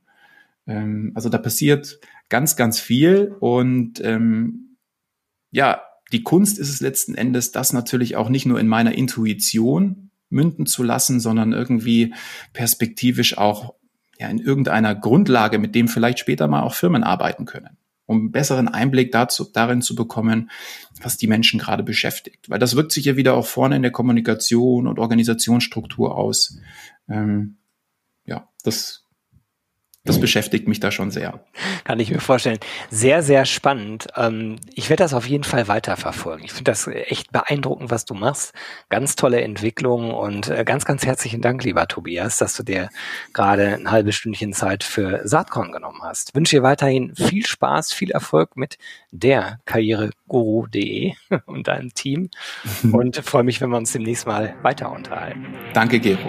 Ähm, 0.67 1.13
also 1.15 1.29
da 1.29 1.39
passiert 1.39 2.01
ganz, 2.29 2.57
ganz 2.57 2.81
viel 2.81 3.35
und 3.41 4.01
ähm, 4.03 4.77
ja, 5.51 5.83
die 6.13 6.23
Kunst 6.23 6.59
ist 6.59 6.71
es 6.71 6.81
letzten 6.81 7.15
Endes, 7.15 7.53
das 7.53 7.73
natürlich 7.73 8.17
auch 8.17 8.29
nicht 8.29 8.47
nur 8.47 8.59
in 8.59 8.69
meiner 8.69 8.95
Intuition 8.95 10.11
münden 10.31 10.67
zu 10.67 10.83
lassen, 10.83 11.21
sondern 11.21 11.53
irgendwie 11.53 12.15
perspektivisch 12.53 13.39
auch 13.39 13.75
ja, 14.19 14.29
in 14.29 14.39
irgendeiner 14.39 14.95
Grundlage, 14.95 15.59
mit 15.59 15.75
dem 15.75 15.89
vielleicht 15.89 16.19
später 16.19 16.49
mal 16.49 16.63
auch 16.63 16.75
Firmen 16.75 17.05
arbeiten 17.05 17.45
können, 17.45 17.77
um 18.07 18.19
einen 18.19 18.33
besseren 18.33 18.69
Einblick 18.69 19.13
dazu, 19.13 19.45
darin 19.45 19.81
zu 19.81 19.95
bekommen, 19.95 20.51
was 21.01 21.17
die 21.17 21.29
Menschen 21.29 21.61
gerade 21.61 21.83
beschäftigt. 21.83 22.51
Weil 22.51 22.59
das 22.59 22.77
wirkt 22.77 22.93
sich 22.93 23.05
ja 23.05 23.17
wieder 23.17 23.35
auch 23.35 23.47
vorne 23.47 23.77
in 23.77 23.83
der 23.83 23.93
Kommunikation 23.93 24.87
und 24.87 24.99
Organisationsstruktur 24.99 26.17
aus. 26.17 26.59
Ähm, 27.09 27.57
ja, 28.25 28.49
das 28.65 29.08
das 30.09 30.21
beschäftigt 30.21 30.69
mich 30.69 30.81
da 30.81 30.91
schon 30.91 31.11
sehr. 31.11 31.41
Kann 31.85 32.01
ich 32.01 32.11
mir 32.11 32.21
vorstellen. 32.21 32.59
Sehr, 32.91 33.23
sehr 33.23 33.45
spannend. 33.45 34.09
Ähm, 34.17 34.57
ich 34.75 34.89
werde 34.91 35.03
das 35.03 35.15
auf 35.15 35.27
jeden 35.27 35.45
Fall 35.45 35.69
weiterverfolgen. 35.69 36.45
Ich 36.45 36.53
finde 36.53 36.71
das 36.71 36.87
echt 36.87 37.31
beeindruckend, 37.33 37.91
was 37.91 38.05
du 38.05 38.15
machst. 38.15 38.53
Ganz 38.89 39.17
tolle 39.17 39.41
Entwicklung 39.43 40.13
und 40.13 40.49
äh, 40.49 40.65
ganz, 40.65 40.85
ganz 40.85 41.05
herzlichen 41.05 41.43
Dank, 41.43 41.63
lieber 41.65 41.87
Tobias, 41.89 42.39
dass 42.39 42.57
du 42.57 42.63
dir 42.63 42.89
gerade 43.33 43.75
ein 43.75 43.91
halbes 43.91 44.15
Stündchen 44.17 44.53
Zeit 44.53 44.85
für 44.85 45.21
Saatkorn 45.25 45.73
genommen 45.73 46.01
hast. 46.03 46.31
Ich 46.31 46.35
wünsche 46.35 46.57
dir 46.57 46.63
weiterhin 46.63 47.15
viel 47.15 47.47
Spaß, 47.47 47.93
viel 47.93 48.11
Erfolg 48.11 48.57
mit 48.57 48.79
der 49.11 49.61
Karriereguru.de 49.67 51.13
und 51.47 51.69
deinem 51.69 51.93
Team 51.95 52.31
und 52.93 53.17
freue 53.17 53.45
mich, 53.45 53.61
wenn 53.61 53.71
wir 53.71 53.77
uns 53.77 53.93
demnächst 53.93 54.27
mal 54.27 54.55
weiter 54.63 54.91
unterhalten. 54.91 55.55
Danke, 55.75 56.01
Gero. 56.01 56.29